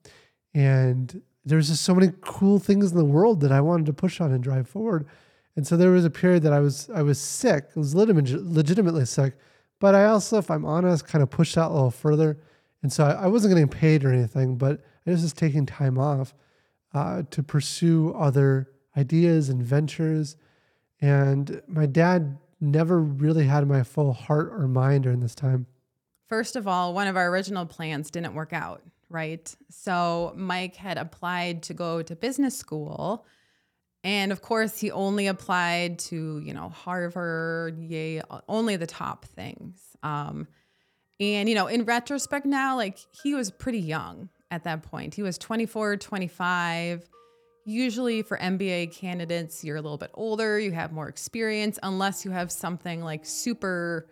and 0.53 1.21
there 1.45 1.57
was 1.57 1.69
just 1.69 1.83
so 1.83 1.95
many 1.95 2.11
cool 2.21 2.59
things 2.59 2.91
in 2.91 2.97
the 2.97 3.05
world 3.05 3.41
that 3.41 3.51
I 3.51 3.61
wanted 3.61 3.85
to 3.87 3.93
push 3.93 4.19
on 4.19 4.31
and 4.31 4.43
drive 4.43 4.67
forward. 4.67 5.07
And 5.55 5.65
so 5.65 5.77
there 5.77 5.91
was 5.91 6.05
a 6.05 6.09
period 6.09 6.43
that 6.43 6.53
I 6.53 6.59
was 6.59 6.89
I 6.93 7.01
was 7.01 7.19
sick. 7.19 7.69
I 7.75 7.79
was 7.79 7.95
legitimately 7.95 9.05
sick, 9.05 9.35
but 9.79 9.95
I 9.95 10.05
also, 10.05 10.37
if 10.37 10.51
I'm 10.51 10.65
honest, 10.65 11.07
kind 11.07 11.23
of 11.23 11.29
pushed 11.29 11.57
out 11.57 11.71
a 11.71 11.73
little 11.73 11.91
further. 11.91 12.37
And 12.83 12.93
so 12.93 13.05
I, 13.05 13.23
I 13.23 13.27
wasn't 13.27 13.51
getting 13.51 13.67
paid 13.67 14.03
or 14.03 14.11
anything, 14.11 14.55
but 14.55 14.81
I 15.05 15.11
was 15.11 15.21
just 15.21 15.37
taking 15.37 15.65
time 15.65 15.97
off 15.97 16.35
uh, 16.93 17.23
to 17.31 17.41
pursue 17.41 18.13
other 18.13 18.69
ideas 18.97 19.49
and 19.49 19.61
ventures. 19.61 20.35
And 20.99 21.61
my 21.67 21.85
dad 21.85 22.37
never 22.59 22.99
really 22.99 23.45
had 23.45 23.67
my 23.67 23.83
full 23.83 24.13
heart 24.13 24.49
or 24.51 24.67
mind 24.67 25.03
during 25.03 25.19
this 25.19 25.35
time. 25.35 25.67
First 26.27 26.55
of 26.55 26.67
all, 26.67 26.93
one 26.93 27.07
of 27.07 27.15
our 27.15 27.29
original 27.29 27.65
plans 27.65 28.09
didn't 28.09 28.33
work 28.33 28.51
out 28.51 28.81
right? 29.09 29.55
So 29.69 30.33
Mike 30.35 30.75
had 30.75 30.97
applied 30.97 31.63
to 31.63 31.73
go 31.73 32.01
to 32.01 32.15
business 32.15 32.57
school. 32.57 33.25
And 34.03 34.31
of 34.31 34.41
course, 34.41 34.79
he 34.79 34.91
only 34.91 35.27
applied 35.27 35.99
to, 35.99 36.39
you 36.39 36.53
know, 36.53 36.69
Harvard, 36.69 37.79
Yale, 37.79 38.43
only 38.47 38.75
the 38.75 38.87
top 38.87 39.25
things. 39.25 39.81
Um, 40.03 40.47
and, 41.19 41.49
you 41.49 41.55
know, 41.55 41.67
in 41.67 41.83
retrospect 41.85 42.45
now, 42.45 42.75
like 42.75 42.99
he 43.23 43.33
was 43.33 43.49
pretty 43.49 43.79
young 43.79 44.29
at 44.51 44.63
that 44.65 44.83
point. 44.83 45.15
He 45.15 45.23
was 45.23 45.37
24, 45.37 45.97
25. 45.97 47.09
Usually 47.67 48.21
for 48.21 48.37
MBA 48.37 48.95
candidates, 48.95 49.61
you're 49.61 49.75
a 49.75 49.81
little 49.81 49.97
bit 49.97 50.11
older, 50.13 50.57
you 50.57 50.71
have 50.71 50.93
more 50.93 51.09
experience, 51.09 51.77
unless 51.83 52.23
you 52.23 52.31
have 52.31 52.49
something 52.49 53.03
like 53.03 53.25
super 53.25 54.07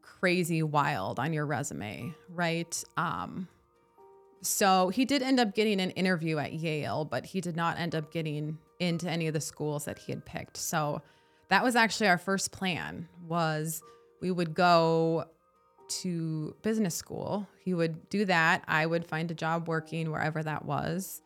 crazy 0.00 0.62
wild 0.62 1.18
on 1.18 1.34
your 1.34 1.44
resume, 1.44 2.14
right? 2.30 2.82
Um, 2.96 3.46
So 4.40 4.88
he 4.88 5.04
did 5.04 5.22
end 5.22 5.38
up 5.38 5.54
getting 5.54 5.80
an 5.80 5.90
interview 5.90 6.38
at 6.38 6.54
Yale, 6.54 7.04
but 7.04 7.26
he 7.26 7.40
did 7.40 7.54
not 7.56 7.78
end 7.78 7.94
up 7.94 8.10
getting 8.10 8.58
into 8.80 9.08
any 9.08 9.28
of 9.28 9.34
the 9.34 9.40
schools 9.40 9.84
that 9.84 9.98
he 9.98 10.10
had 10.10 10.24
picked. 10.24 10.56
So 10.56 11.02
that 11.48 11.62
was 11.62 11.76
actually 11.76 12.08
our 12.08 12.18
first 12.18 12.50
plan 12.50 13.08
was 13.28 13.82
we 14.20 14.30
would 14.32 14.54
go 14.54 15.26
to 16.00 16.56
business 16.62 16.94
school. 16.94 17.46
He 17.64 17.74
would 17.74 18.08
do 18.08 18.24
that. 18.24 18.64
I 18.66 18.86
would 18.86 19.06
find 19.06 19.30
a 19.30 19.34
job 19.34 19.68
working 19.68 20.10
wherever 20.10 20.42
that 20.42 20.64
was. 20.64 21.21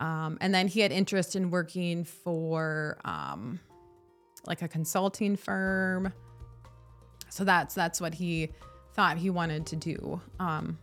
Um, 0.00 0.38
and 0.40 0.52
then 0.54 0.66
he 0.66 0.80
had 0.80 0.92
interest 0.92 1.36
in 1.36 1.50
working 1.50 2.04
for 2.04 2.98
um, 3.04 3.60
like 4.46 4.62
a 4.62 4.68
consulting 4.68 5.36
firm. 5.36 6.12
So 7.28 7.44
that's 7.44 7.74
that's 7.74 8.00
what 8.00 8.14
he 8.14 8.48
thought 8.94 9.18
he 9.18 9.30
wanted 9.30 9.66
to 9.66 9.76
do. 9.76 10.20
Um, 10.40 10.78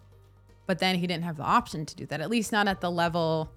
but 0.66 0.80
then 0.80 0.96
he 0.96 1.08
didn't 1.08 1.24
have 1.24 1.38
the 1.38 1.44
option 1.44 1.86
to 1.86 1.96
do 1.96 2.06
that, 2.06 2.22
at 2.22 2.30
least 2.30 2.52
not 2.52 2.68
at 2.68 2.80
the 2.80 2.92
level 2.92 3.52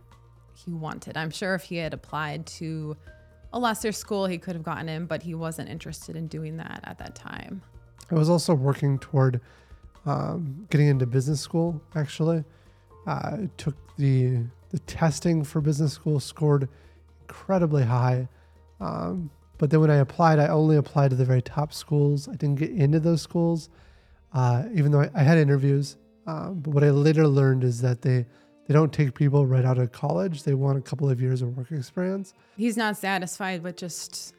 he 0.54 0.72
wanted. 0.72 1.16
I'm 1.16 1.30
sure 1.30 1.54
if 1.54 1.64
he 1.64 1.76
had 1.76 1.92
applied 1.92 2.46
to 2.46 2.96
a 3.52 3.58
lesser 3.58 3.92
school, 3.92 4.26
he 4.26 4.38
could 4.38 4.54
have 4.54 4.62
gotten 4.62 4.88
in, 4.88 5.06
but 5.06 5.22
he 5.22 5.34
wasn't 5.34 5.68
interested 5.68 6.16
in 6.16 6.28
doing 6.28 6.56
that 6.58 6.80
at 6.84 6.98
that 6.98 7.14
time. 7.14 7.62
I 8.10 8.14
was 8.14 8.30
also 8.30 8.54
working 8.54 8.98
toward 8.98 9.40
um, 10.06 10.66
getting 10.70 10.88
into 10.88 11.06
business 11.06 11.40
school. 11.40 11.80
Actually, 11.94 12.44
uh, 13.06 13.38
took 13.56 13.74
the 13.96 14.44
the 14.70 14.78
testing 14.80 15.44
for 15.44 15.60
business 15.60 15.92
school, 15.92 16.20
scored 16.20 16.68
incredibly 17.22 17.84
high. 17.84 18.28
Um, 18.80 19.30
but 19.58 19.70
then 19.70 19.80
when 19.80 19.90
I 19.90 19.96
applied, 19.96 20.38
I 20.38 20.48
only 20.48 20.76
applied 20.76 21.10
to 21.10 21.16
the 21.16 21.24
very 21.24 21.42
top 21.42 21.72
schools. 21.72 22.28
I 22.28 22.34
didn't 22.34 22.58
get 22.58 22.70
into 22.70 22.98
those 22.98 23.20
schools, 23.20 23.68
uh, 24.32 24.64
even 24.74 24.90
though 24.90 25.02
I, 25.02 25.10
I 25.14 25.22
had 25.22 25.38
interviews. 25.38 25.96
Um, 26.26 26.60
but 26.60 26.74
what 26.74 26.84
I 26.84 26.90
later 26.90 27.26
learned 27.26 27.64
is 27.64 27.80
that 27.82 28.02
they 28.02 28.26
they 28.66 28.74
don't 28.74 28.92
take 28.92 29.14
people 29.14 29.46
right 29.46 29.64
out 29.64 29.78
of 29.78 29.90
college. 29.90 30.44
They 30.44 30.54
want 30.54 30.78
a 30.78 30.80
couple 30.80 31.10
of 31.10 31.20
years 31.20 31.42
of 31.42 31.56
work 31.56 31.72
experience. 31.72 32.32
He's 32.56 32.76
not 32.76 32.96
satisfied 32.96 33.64
with 33.64 33.76
just 33.76 34.32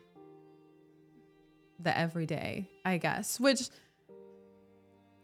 the 1.79 1.97
everyday, 1.97 2.69
I 2.85 2.97
guess, 2.97 3.39
which 3.39 3.69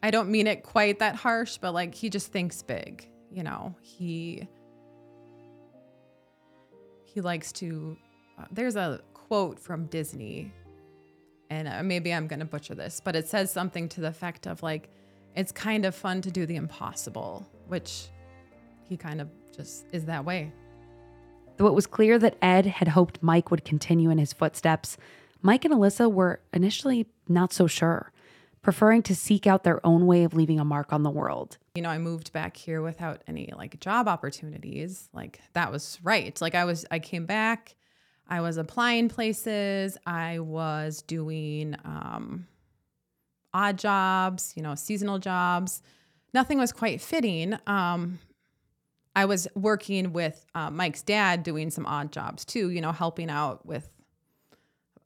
I 0.04 0.12
don't 0.12 0.30
mean 0.30 0.46
it 0.46 0.64
quite 0.64 1.00
that 1.00 1.16
harsh, 1.16 1.58
but 1.58 1.74
like 1.74 1.96
he 1.96 2.10
just 2.10 2.32
thinks 2.32 2.62
big, 2.64 3.08
you 3.32 3.44
know. 3.44 3.76
He 3.82 4.48
he 7.18 7.22
likes 7.22 7.52
to 7.52 7.98
uh, 8.38 8.46
there's 8.52 8.76
a 8.76 9.02
quote 9.16 9.58
from 9.60 9.88
Disney 9.88 10.52
and 11.50 11.68
uh, 11.68 11.82
maybe 11.82 12.14
I'm 12.14 12.28
going 12.28 12.42
to 12.42 12.46
butcher 12.46 12.76
this, 12.76 13.02
but 13.04 13.16
it 13.16 13.28
says 13.28 13.52
something 13.52 13.90
to 13.90 14.02
the 14.02 14.08
effect 14.10 14.46
of 14.46 14.62
like 14.62 14.92
it's 15.36 15.52
kind 15.52 15.84
of 15.84 15.96
fun 15.96 16.22
to 16.22 16.30
do 16.30 16.46
the 16.46 16.58
impossible, 16.58 17.44
which 17.70 18.10
he 18.88 18.98
kind 18.98 19.20
of 19.20 19.30
just 19.56 19.88
is 19.92 20.06
that 20.06 20.26
way. 20.26 20.52
Though 21.56 21.66
it 21.66 21.74
was 21.74 21.88
clear 21.88 22.20
that 22.20 22.38
Ed 22.40 22.68
had 22.68 22.90
hoped 22.90 23.24
Mike 23.24 23.50
would 23.50 23.66
continue 23.66 24.12
in 24.12 24.20
his 24.20 24.32
footsteps, 24.32 24.96
Mike 25.42 25.66
and 25.66 25.74
Alyssa 25.74 26.12
were 26.12 26.40
initially 26.54 27.08
not 27.28 27.52
so 27.52 27.66
sure, 27.66 28.12
preferring 28.62 29.02
to 29.04 29.16
seek 29.16 29.48
out 29.48 29.64
their 29.64 29.86
own 29.86 30.06
way 30.06 30.24
of 30.24 30.34
leaving 30.34 30.60
a 30.60 30.66
mark 30.66 30.92
on 30.92 31.04
the 31.04 31.10
world. 31.10 31.58
You 31.76 31.82
know, 31.82 31.90
I 31.90 31.98
moved 31.98 32.34
back 32.34 32.58
here 32.58 32.82
without 32.82 33.22
any 33.28 33.52
like 33.56 33.80
job 33.80 34.08
opportunities. 34.08 35.10
Like 35.14 35.40
that 35.54 35.72
was 35.72 36.00
right. 36.04 36.40
Like 36.42 36.56
I 36.56 36.66
was 36.66 36.86
I 36.92 37.00
came 37.00 37.26
back, 37.26 37.76
I 38.28 38.42
was 38.42 38.58
applying 38.58 39.10
places, 39.10 39.98
I 40.06 40.40
was 40.40 41.02
doing 41.02 41.76
um 41.86 42.48
odd 43.54 43.78
jobs, 43.78 44.54
you 44.56 44.64
know, 44.64 44.76
seasonal 44.76 45.20
jobs. 45.20 45.82
Nothing 46.34 46.58
was 46.60 46.72
quite 46.72 47.02
fitting. 47.02 47.58
Um 47.68 48.20
I 49.16 49.26
was 49.26 49.48
working 49.56 50.14
with 50.14 50.46
uh, 50.54 50.70
Mike's 50.70 51.02
dad 51.02 51.42
doing 51.42 51.72
some 51.72 51.88
odd 51.88 52.12
jobs 52.12 52.46
too, 52.46 52.70
you 52.70 52.82
know, 52.82 52.92
helping 52.92 53.32
out 53.32 53.66
with 53.66 53.90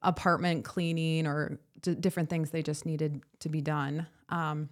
apartment 0.02 0.66
cleaning 0.66 1.26
or 1.26 1.60
d- 1.82 1.96
different 1.96 2.30
things 2.30 2.50
they 2.50 2.64
just 2.64 2.86
needed 2.86 3.22
to 3.40 3.50
be 3.50 3.62
done. 3.62 4.08
Um, 4.30 4.70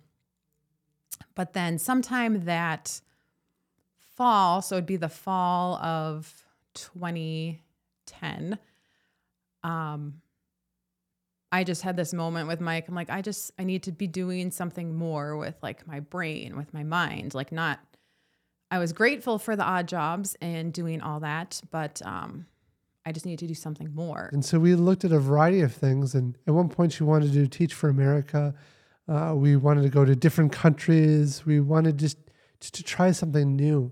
but 1.35 1.53
then 1.53 1.77
sometime 1.77 2.45
that 2.45 3.01
fall, 4.15 4.61
so 4.61 4.75
it'd 4.75 4.85
be 4.85 4.97
the 4.97 5.09
fall 5.09 5.75
of 5.77 6.43
2010, 6.73 8.59
um, 9.63 10.21
I 11.51 11.63
just 11.63 11.81
had 11.81 11.97
this 11.97 12.13
moment 12.13 12.47
with 12.47 12.61
Mike. 12.61 12.87
I'm 12.87 12.95
like, 12.95 13.09
I 13.09 13.21
just, 13.21 13.51
I 13.57 13.63
need 13.63 13.83
to 13.83 13.91
be 13.91 14.05
doing 14.07 14.51
something 14.51 14.95
more 14.95 15.35
with 15.35 15.55
like 15.63 15.87
my 15.87 15.99
brain, 15.99 16.55
with 16.55 16.73
my 16.73 16.83
mind, 16.83 17.33
like 17.33 17.51
not, 17.51 17.79
I 18.69 18.77
was 18.77 18.93
grateful 18.93 19.39
for 19.39 19.55
the 19.55 19.63
odd 19.63 19.87
jobs 19.87 20.35
and 20.41 20.71
doing 20.71 21.01
all 21.01 21.21
that, 21.21 21.59
but 21.71 22.01
um, 22.05 22.45
I 23.09 23.11
just 23.11 23.25
need 23.25 23.39
to 23.39 23.47
do 23.47 23.55
something 23.55 23.91
more. 23.95 24.29
And 24.31 24.45
so 24.45 24.59
we 24.59 24.75
looked 24.75 25.03
at 25.03 25.11
a 25.11 25.17
variety 25.17 25.61
of 25.61 25.73
things. 25.73 26.13
And 26.13 26.37
at 26.45 26.53
one 26.53 26.69
point, 26.69 26.93
she 26.93 27.03
wanted 27.03 27.33
to 27.33 27.47
Teach 27.47 27.73
for 27.73 27.89
America. 27.89 28.53
Uh, 29.07 29.33
we 29.35 29.55
wanted 29.55 29.81
to 29.81 29.89
go 29.89 30.05
to 30.05 30.15
different 30.15 30.51
countries. 30.51 31.43
We 31.43 31.59
wanted 31.59 31.97
just, 31.97 32.19
just 32.61 32.75
to 32.75 32.83
try 32.83 33.09
something 33.09 33.55
new. 33.55 33.91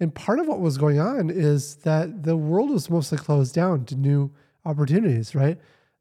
And 0.00 0.14
part 0.14 0.38
of 0.38 0.48
what 0.48 0.60
was 0.60 0.78
going 0.78 0.98
on 0.98 1.28
is 1.28 1.76
that 1.88 2.22
the 2.22 2.38
world 2.38 2.70
was 2.70 2.88
mostly 2.88 3.18
closed 3.18 3.54
down 3.54 3.84
to 3.84 3.96
new 3.96 4.32
opportunities, 4.64 5.34
right? 5.34 5.58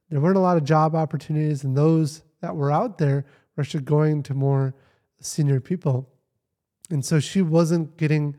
There 0.10 0.22
weren't 0.22 0.38
a 0.38 0.40
lot 0.40 0.56
of 0.56 0.64
job 0.64 0.96
opportunities, 0.96 1.66
and 1.66 1.76
those 1.76 2.22
that 2.40 2.56
were 2.56 2.72
out 2.72 2.98
there 2.98 3.26
were 3.58 3.62
actually 3.62 3.84
going 3.84 4.24
to 4.24 4.34
more 4.34 4.74
senior 5.20 5.60
people. 5.60 6.08
And 6.90 7.04
so 7.04 7.20
she 7.20 7.42
wasn't 7.42 7.98
getting 7.98 8.38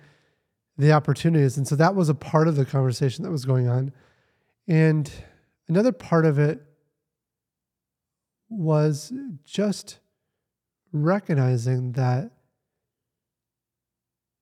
the 0.78 0.92
opportunities. 0.92 1.56
And 1.56 1.66
so 1.66 1.74
that 1.76 1.94
was 1.94 2.08
a 2.08 2.14
part 2.14 2.46
of 2.48 2.56
the 2.56 2.64
conversation 2.64 3.24
that 3.24 3.30
was 3.30 3.44
going 3.44 3.68
on. 3.68 3.92
And 4.68 5.10
another 5.68 5.92
part 5.92 6.24
of 6.24 6.38
it 6.38 6.62
was 8.48 9.12
just 9.44 9.98
recognizing 10.92 11.92
that, 11.92 12.30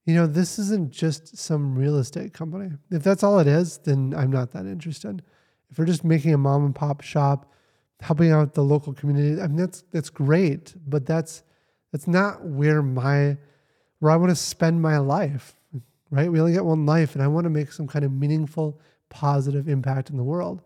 you 0.05 0.15
know, 0.15 0.27
this 0.27 0.59
isn't 0.59 0.93
just 0.93 1.37
some 1.39 1.77
real 1.77 1.97
estate 1.97 2.33
company. 2.33 2.71
If 2.91 3.03
that's 3.03 3.23
all 3.23 3.41
it 3.41 3.47
is, 3.47 3.79
then 3.79 4.15
I'm 4.17 4.31
not 4.31 4.53
that 4.53 4.67
interested. 4.67 5.23
If 5.71 5.79
we're 5.79 5.87
just 5.87 6.05
making 6.05 6.35
a 6.35 6.39
mom 6.39 6.65
and 6.65 6.75
pop 6.75 7.01
shop, 7.01 7.51
helping 8.01 8.31
out 8.31 8.55
the 8.55 8.63
local 8.63 8.93
community, 8.93 9.41
I 9.41 9.49
mean 9.49 9.57
that's 9.57 9.83
that's 9.91 10.11
great, 10.11 10.75
but 10.87 11.07
that's 11.07 11.43
that's 11.93 12.07
not 12.07 12.45
where 12.45 12.83
my 12.83 13.39
where 13.99 14.13
I 14.13 14.17
want 14.17 14.31
to 14.31 14.37
spend 14.37 14.81
my 14.81 14.99
life 14.99 15.56
right? 16.11 16.31
We 16.31 16.41
only 16.41 16.53
get 16.53 16.65
one 16.65 16.87
life, 16.87 17.15
and 17.15 17.23
I 17.23 17.27
want 17.27 17.45
to 17.45 17.51
make 17.51 17.73
some 17.73 17.87
kind 17.87 18.05
of 18.05 18.13
meaningful, 18.13 18.81
positive 19.09 19.69
impact 19.69 20.11
in 20.11 20.17
the 20.17 20.25
world. 20.25 20.63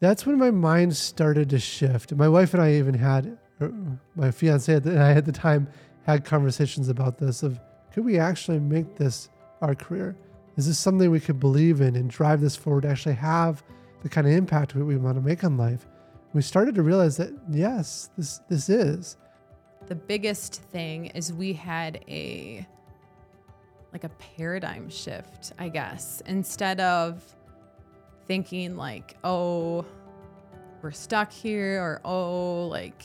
That's 0.00 0.24
when 0.24 0.38
my 0.38 0.50
mind 0.50 0.96
started 0.96 1.50
to 1.50 1.58
shift. 1.58 2.14
My 2.14 2.28
wife 2.28 2.54
and 2.54 2.62
I 2.62 2.72
even 2.74 2.94
had, 2.94 3.38
uh, 3.60 3.68
my 4.16 4.30
fiance 4.30 4.72
and 4.72 4.98
I 4.98 5.12
at 5.12 5.26
the 5.26 5.32
time 5.32 5.68
had 6.04 6.24
conversations 6.24 6.88
about 6.88 7.18
this 7.18 7.42
of 7.42 7.60
could 7.92 8.04
we 8.04 8.18
actually 8.18 8.58
make 8.58 8.96
this 8.96 9.28
our 9.60 9.74
career? 9.74 10.16
Is 10.56 10.66
this 10.66 10.78
something 10.78 11.10
we 11.10 11.20
could 11.20 11.40
believe 11.40 11.80
in 11.80 11.96
and 11.96 12.08
drive 12.08 12.40
this 12.40 12.56
forward, 12.56 12.82
to 12.82 12.88
actually 12.88 13.16
have 13.16 13.62
the 14.02 14.08
kind 14.08 14.26
of 14.26 14.32
impact 14.32 14.74
we 14.74 14.96
want 14.96 15.16
to 15.16 15.20
make 15.20 15.44
on 15.44 15.56
life? 15.56 15.86
We 16.32 16.42
started 16.42 16.74
to 16.76 16.82
realize 16.82 17.16
that 17.16 17.32
yes, 17.50 18.10
this 18.16 18.40
this 18.48 18.68
is. 18.68 19.16
The 19.86 19.94
biggest 19.96 20.62
thing 20.62 21.06
is 21.06 21.32
we 21.32 21.52
had 21.52 22.04
a 22.08 22.66
like 23.92 24.04
a 24.04 24.08
paradigm 24.36 24.88
shift, 24.88 25.52
I 25.58 25.68
guess. 25.68 26.22
Instead 26.26 26.80
of 26.80 27.24
thinking 28.26 28.76
like, 28.76 29.16
oh, 29.24 29.84
we're 30.82 30.90
stuck 30.90 31.32
here 31.32 31.82
or 31.82 32.00
oh, 32.04 32.68
like 32.68 33.04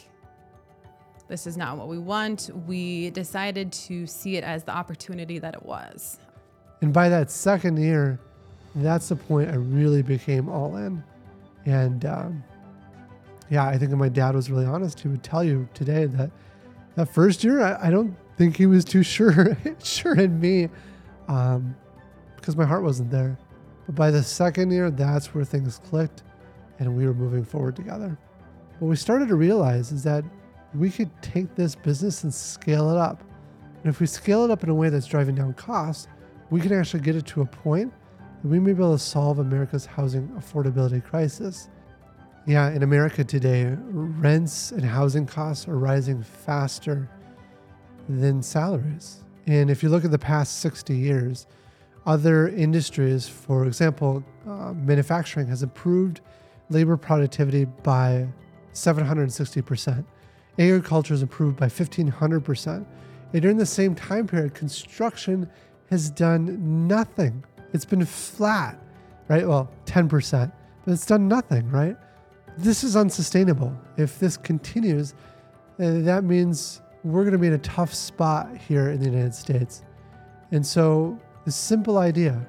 this 1.28 1.48
is 1.48 1.58
not 1.58 1.78
what 1.78 1.88
we 1.88 1.98
want, 1.98 2.50
we 2.68 3.10
decided 3.10 3.72
to 3.72 4.06
see 4.06 4.38
it 4.38 4.44
as 4.44 4.64
the 4.64 4.72
opportunity 4.72 5.40
that 5.40 5.56
it 5.56 5.64
was. 5.64 6.20
And 6.82 6.94
by 6.94 7.10
that 7.10 7.32
second 7.32 7.78
year, 7.78 8.20
that's 8.76 9.10
the 9.10 9.16
point 9.16 9.50
I 9.50 9.56
really 9.56 10.04
became 10.04 10.50
all 10.50 10.76
in. 10.78 11.04
And 11.66 12.06
um, 12.06 12.44
yeah, 13.50 13.66
I 13.66 13.78
think 13.78 13.92
my 13.92 14.10
dad 14.10 14.36
was 14.36 14.52
really 14.52 14.66
honest, 14.66 15.00
he 15.00 15.08
would 15.08 15.24
tell 15.24 15.44
you 15.44 15.68
today 15.74 16.06
that 16.06 16.30
that 16.96 17.10
first 17.10 17.44
year, 17.44 17.62
I, 17.62 17.88
I 17.88 17.90
don't 17.90 18.16
think 18.38 18.58
he 18.58 18.66
was 18.66 18.86
too 18.86 19.04
sure 19.04 19.58
sure 19.84 20.20
in 20.20 20.40
me 20.40 20.70
um, 21.28 21.76
because 22.36 22.56
my 22.56 22.66
heart 22.66 22.84
wasn't 22.84 23.12
there. 23.12 23.38
But 23.86 23.96
by 23.96 24.12
the 24.12 24.24
second 24.24 24.72
year, 24.72 24.90
that's 24.90 25.34
where 25.34 25.44
things 25.44 25.80
clicked 25.80 26.24
and 26.80 26.96
we 26.96 27.06
were 27.06 27.14
moving 27.14 27.46
forward 27.46 27.76
together. 27.76 28.18
What 28.80 28.90
we 28.90 28.96
started 28.96 29.30
to 29.30 29.36
realize 29.36 29.92
is 29.92 30.04
that 30.04 30.24
we 30.74 30.90
could 30.90 31.10
take 31.22 31.56
this 31.56 31.76
business 31.76 32.24
and 32.24 32.34
scale 32.34 32.92
it 32.92 32.98
up. 32.98 33.24
And 33.84 33.94
if 33.94 34.00
we 34.00 34.08
scale 34.08 34.44
it 34.44 34.52
up 34.52 34.64
in 34.64 34.70
a 34.70 34.76
way 34.76 34.90
that's 34.90 35.06
driving 35.06 35.36
down 35.36 35.54
costs, 35.54 36.08
we 36.50 36.60
can 36.60 36.74
actually 36.74 37.02
get 37.02 37.16
it 37.16 37.26
to 37.28 37.42
a 37.42 37.46
point 37.46 37.94
that 38.42 38.48
we 38.48 38.60
may 38.60 38.74
be 38.74 38.80
able 38.80 38.94
to 38.94 39.00
solve 39.00 39.40
America's 39.40 39.86
housing 39.86 40.28
affordability 40.30 41.04
crisis. 41.04 41.70
Yeah, 42.46 42.70
in 42.72 42.84
America 42.84 43.24
today, 43.24 43.76
rents 43.80 44.72
and 44.72 44.84
housing 44.84 45.26
costs 45.26 45.68
are 45.68 45.78
rising 45.78 46.22
faster 46.22 47.10
than 48.08 48.42
salaries. 48.42 49.24
And 49.48 49.70
if 49.70 49.84
you 49.84 49.90
look 49.90 50.06
at 50.06 50.12
the 50.12 50.20
past 50.20 50.60
60 50.60 50.96
years, 50.96 51.48
other 52.06 52.50
industries, 52.50 53.28
for 53.28 53.66
example, 53.66 54.24
uh, 54.48 54.74
manufacturing 54.74 55.48
has 55.48 55.64
improved 55.64 56.22
labor 56.70 56.98
productivity 56.98 57.66
by 57.66 58.28
760%. 58.74 60.06
Agriculture 60.58 61.14
has 61.14 61.22
improved 61.22 61.58
by 61.58 61.68
1500%. 61.68 62.86
And 63.34 63.42
during 63.42 63.58
the 63.58 63.66
same 63.66 63.96
time 63.96 64.28
period, 64.28 64.54
construction 64.54 65.50
has 65.90 66.10
done 66.10 66.88
nothing. 66.88 67.44
It's 67.74 67.86
been 67.86 68.06
flat, 68.06 68.80
right? 69.28 69.48
Well, 69.48 69.70
10%, 69.86 70.52
but 70.86 70.92
it's 70.92 71.06
done 71.06 71.28
nothing, 71.28 71.70
right? 71.70 71.98
This 72.58 72.84
is 72.84 72.96
unsustainable. 72.96 73.76
If 73.98 74.20
this 74.20 74.38
continues, 74.38 75.14
uh, 75.80 76.00
that 76.04 76.24
means 76.24 76.82
we're 77.06 77.22
going 77.22 77.34
to 77.34 77.38
be 77.38 77.48
in 77.48 77.54
a 77.54 77.60
tough 77.60 77.94
spot 77.94 78.50
here 78.58 78.90
in 78.90 79.00
the 79.00 79.06
United 79.06 79.36
States. 79.36 79.84
And 80.52 80.66
so, 80.66 81.20
the 81.46 81.52
simple 81.52 82.00
idea 82.00 82.44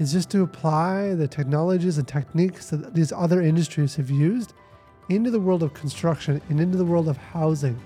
is 0.00 0.12
just 0.12 0.28
to 0.30 0.42
apply 0.42 1.14
the 1.14 1.28
technologies 1.28 1.98
and 1.98 2.08
techniques 2.08 2.70
that 2.70 2.94
these 2.94 3.12
other 3.12 3.40
industries 3.40 3.94
have 3.94 4.10
used 4.10 4.54
into 5.08 5.30
the 5.30 5.38
world 5.38 5.62
of 5.62 5.72
construction 5.72 6.42
and 6.48 6.60
into 6.60 6.76
the 6.76 6.84
world 6.84 7.08
of 7.08 7.16
housing, 7.16 7.80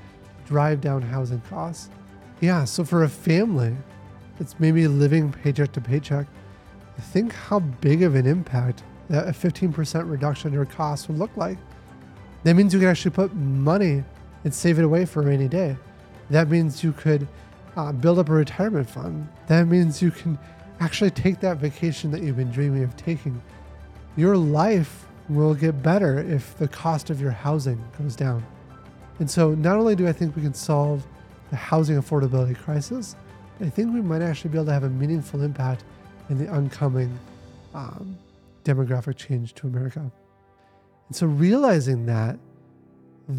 drive 0.47 0.81
down 0.81 1.03
housing 1.03 1.41
costs. 1.43 1.91
Yeah, 2.41 2.65
so 2.65 2.83
for 2.83 3.05
a 3.05 3.09
family 3.09 3.77
that's 4.39 4.59
maybe 4.59 4.89
living 4.89 5.31
paycheck 5.31 5.73
to 5.73 5.81
paycheck, 5.81 6.27
think 7.03 7.35
how 7.35 7.59
big 7.59 8.03
of 8.03 8.15
an 8.15 8.27
impact 8.27 8.83
that 9.09 9.29
a 9.29 9.33
15% 9.33 10.11
reduction 10.11 10.49
in 10.49 10.55
your 10.55 10.65
costs 10.65 11.09
would 11.09 11.19
look 11.19 11.37
like. 11.37 11.59
That 12.45 12.55
means 12.55 12.73
you 12.73 12.81
can 12.81 12.89
actually 12.89 13.11
put 13.11 13.35
money 13.35 14.03
and 14.45 14.53
save 14.53 14.79
it 14.79 14.85
away 14.85 15.05
for 15.05 15.23
a 15.23 15.27
rainy 15.27 15.49
day. 15.49 15.77
That 16.31 16.49
means 16.49 16.83
you 16.83 16.93
could 16.93 17.29
uh, 17.77 17.93
build 17.93 18.19
up 18.19 18.29
a 18.29 18.33
retirement 18.33 18.89
fund. 18.89 19.29
That 19.47 19.67
means 19.67 20.03
you 20.03 20.11
can 20.11 20.39
actually 20.81 21.11
take 21.11 21.41
that 21.41 21.59
vacation 21.59 22.11
that 22.11 22.23
you've 22.23 22.37
been 22.37 22.51
dreaming 22.51 22.83
of 22.83 22.97
taking. 22.97 23.41
Your 24.17 24.37
life 24.37 25.07
will 25.29 25.55
get 25.55 25.83
better 25.83 26.19
if 26.19 26.57
the 26.59 26.69
cost 26.69 27.11
of 27.11 27.21
your 27.21 27.31
housing 27.31 27.83
goes 27.99 28.17
down. 28.17 28.45
And 29.19 29.31
so, 29.31 29.55
not 29.55 29.77
only 29.77 29.95
do 29.95 30.09
I 30.09 30.13
think 30.13 30.35
we 30.35 30.43
can 30.43 30.55
solve 30.55 31.07
the 31.51 31.57
housing 31.57 32.01
affordability 32.01 32.57
crisis, 32.57 33.15
I 33.61 33.69
think 33.69 33.95
we 33.95 34.01
might 34.01 34.23
actually 34.23 34.51
be 34.51 34.59
able 34.59 34.67
to 34.67 34.73
have 34.73 34.85
a 34.85 34.91
meaningful 34.91 35.43
impact 35.43 35.85
in 36.29 36.39
the 36.39 36.49
oncoming 36.49 37.17
um, 37.75 38.19
demographic 38.65 39.17
change 39.17 39.55
to 39.55 39.67
America. 39.67 40.01
And 40.01 41.17
so, 41.17 41.27
realizing 41.27 42.07
that, 42.07 42.39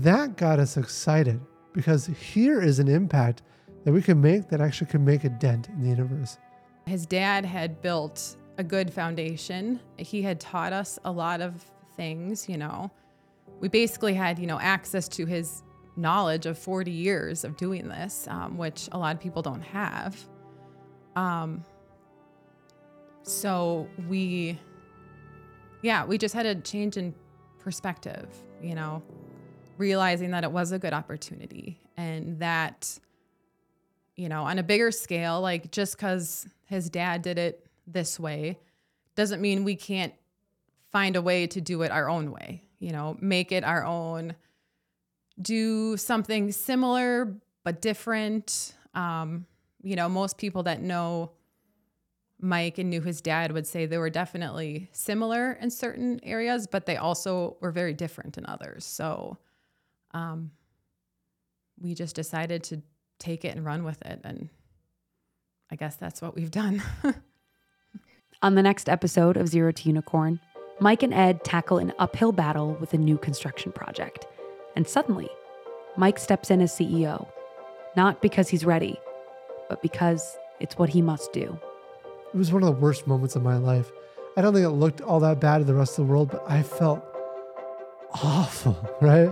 that 0.01 0.38
got 0.38 0.60
us 0.60 0.77
excited 0.77 1.39
because 1.73 2.06
here 2.06 2.62
is 2.62 2.79
an 2.79 2.88
impact 2.88 3.41
that 3.84 3.91
we 3.91 4.01
can 4.01 4.21
make 4.21 4.49
that 4.49 4.62
actually 4.62 4.88
can 4.88 5.03
make 5.03 5.23
a 5.23 5.29
dent 5.29 5.69
in 5.69 5.84
the 5.84 5.89
universe. 5.89 6.38
His 6.86 7.06
dad 7.06 7.45
had 7.45 7.82
built 7.82 8.38
a 8.58 8.63
good 8.63 8.93
foundation. 8.93 9.79
He 9.97 10.21
had 10.21 10.39
taught 10.39 10.73
us 10.73 10.99
a 11.06 11.12
lot 11.12 11.41
of 11.41 11.63
things, 11.95 12.47
you 12.47 12.58
know. 12.58 12.91
We 13.60 13.67
basically 13.67 14.13
had, 14.13 14.39
you 14.39 14.47
know, 14.47 14.60
access 14.60 15.08
to 15.10 15.25
his 15.25 15.63
knowledge 15.95 16.45
of 16.45 16.58
40 16.58 16.91
years 16.91 17.43
of 17.43 17.56
doing 17.58 17.88
this, 17.88 18.27
um, 18.29 18.58
which 18.58 18.89
a 18.91 18.97
lot 18.97 19.15
of 19.15 19.21
people 19.21 19.41
don't 19.41 19.62
have. 19.62 20.17
Um, 21.15 21.63
so 23.23 23.88
we, 24.08 24.60
yeah, 25.82 26.06
we 26.06 26.17
just 26.17 26.34
had 26.34 26.45
a 26.45 26.56
change 26.56 26.97
in 26.97 27.13
perspective, 27.60 28.27
you 28.62 28.75
know, 28.75 29.01
realizing 29.77 30.31
that 30.31 30.43
it 30.43 30.51
was 30.51 30.71
a 30.71 30.79
good 30.79 30.93
opportunity 30.93 31.79
and 31.97 32.39
that, 32.39 32.99
you 34.15 34.29
know, 34.29 34.43
on 34.43 34.59
a 34.59 34.63
bigger 34.63 34.91
scale, 34.91 35.41
like 35.41 35.71
just 35.71 35.97
because 35.97 36.47
his 36.65 36.89
dad 36.89 37.21
did 37.21 37.38
it 37.38 37.65
this 37.88 38.19
way 38.19 38.59
doesn't 39.15 39.41
mean 39.41 39.63
we 39.63 39.75
can't 39.75 40.13
find 40.91 41.15
a 41.15 41.21
way 41.21 41.47
to 41.47 41.62
do 41.62 41.81
it 41.81 41.91
our 41.91 42.09
own 42.09 42.31
way, 42.31 42.63
you 42.79 42.91
know, 42.91 43.17
make 43.19 43.51
it 43.51 43.63
our 43.63 43.83
own, 43.86 44.36
do 45.41 45.97
something 45.97 46.51
similar 46.51 47.36
but 47.63 47.81
different. 47.81 48.73
Um, 48.93 49.45
you 49.81 49.95
know, 49.95 50.07
most 50.07 50.38
people 50.38 50.63
that 50.63 50.81
know 50.81 51.31
Mike 52.39 52.77
and 52.77 52.89
knew 52.89 53.01
his 53.01 53.21
dad 53.21 53.51
would 53.53 53.65
say 53.65 53.86
they 53.86 53.97
were 53.97 54.09
definitely 54.09 54.89
similar 54.91 55.53
in 55.53 55.69
certain 55.69 56.19
areas, 56.23 56.67
but 56.67 56.86
they 56.86 56.97
also 56.97 57.57
were 57.62 57.71
very 57.71 57.93
different 57.93 58.38
in 58.38 58.45
others. 58.45 58.86
So 58.86 59.38
um, 60.13 60.52
we 61.80 61.93
just 61.93 62.15
decided 62.15 62.63
to 62.65 62.82
take 63.19 63.45
it 63.45 63.56
and 63.56 63.65
run 63.65 63.84
with 63.84 64.02
it. 64.04 64.21
And 64.23 64.49
I 65.71 65.76
guess 65.76 65.95
that's 65.95 66.21
what 66.21 66.36
we've 66.36 66.52
done. 66.52 66.82
On 68.41 68.56
the 68.56 68.63
next 68.63 68.89
episode 68.89 69.38
of 69.38 69.47
Zero 69.47 69.71
to 69.71 69.88
Unicorn, 69.88 70.39
Mike 70.80 71.04
and 71.04 71.13
Ed 71.13 71.43
tackle 71.43 71.78
an 71.78 71.93
uphill 71.99 72.32
battle 72.32 72.76
with 72.80 72.93
a 72.93 72.97
new 72.97 73.17
construction 73.17 73.71
project. 73.71 74.26
And 74.76 74.88
suddenly, 74.88 75.30
Mike 75.95 76.19
steps 76.19 76.52
in 76.52 76.62
as 76.62 76.71
CEO, 76.73 77.28
not 77.95 78.21
because 78.21 78.49
he's 78.49 78.65
ready, 78.65 78.99
but 79.69 79.82
because 79.82 80.36
it's 80.60 80.78
what 80.78 80.89
he 80.89 81.02
must 81.02 81.32
do. 81.32 81.58
It 82.34 82.38
was 82.38 82.52
one 82.52 82.63
of 82.63 82.67
the 82.67 82.82
worst 82.82 83.06
moments 83.08 83.36
of 83.36 83.43
my 83.43 83.58
life. 83.58 83.91
I 84.36 84.41
don't 84.41 84.54
think 84.54 84.65
it 84.65 84.71
looked 84.71 85.02
all 85.02 85.19
that 85.19 85.39
bad 85.39 85.60
to 85.60 85.63
the 85.63 85.76
rest 85.76 85.99
of 85.99 86.08
the 86.08 86.12
world, 86.12 86.32
but 86.32 86.43
I 86.47 86.63
felt 86.63 87.06
awful, 88.23 88.76
right? 89.02 89.32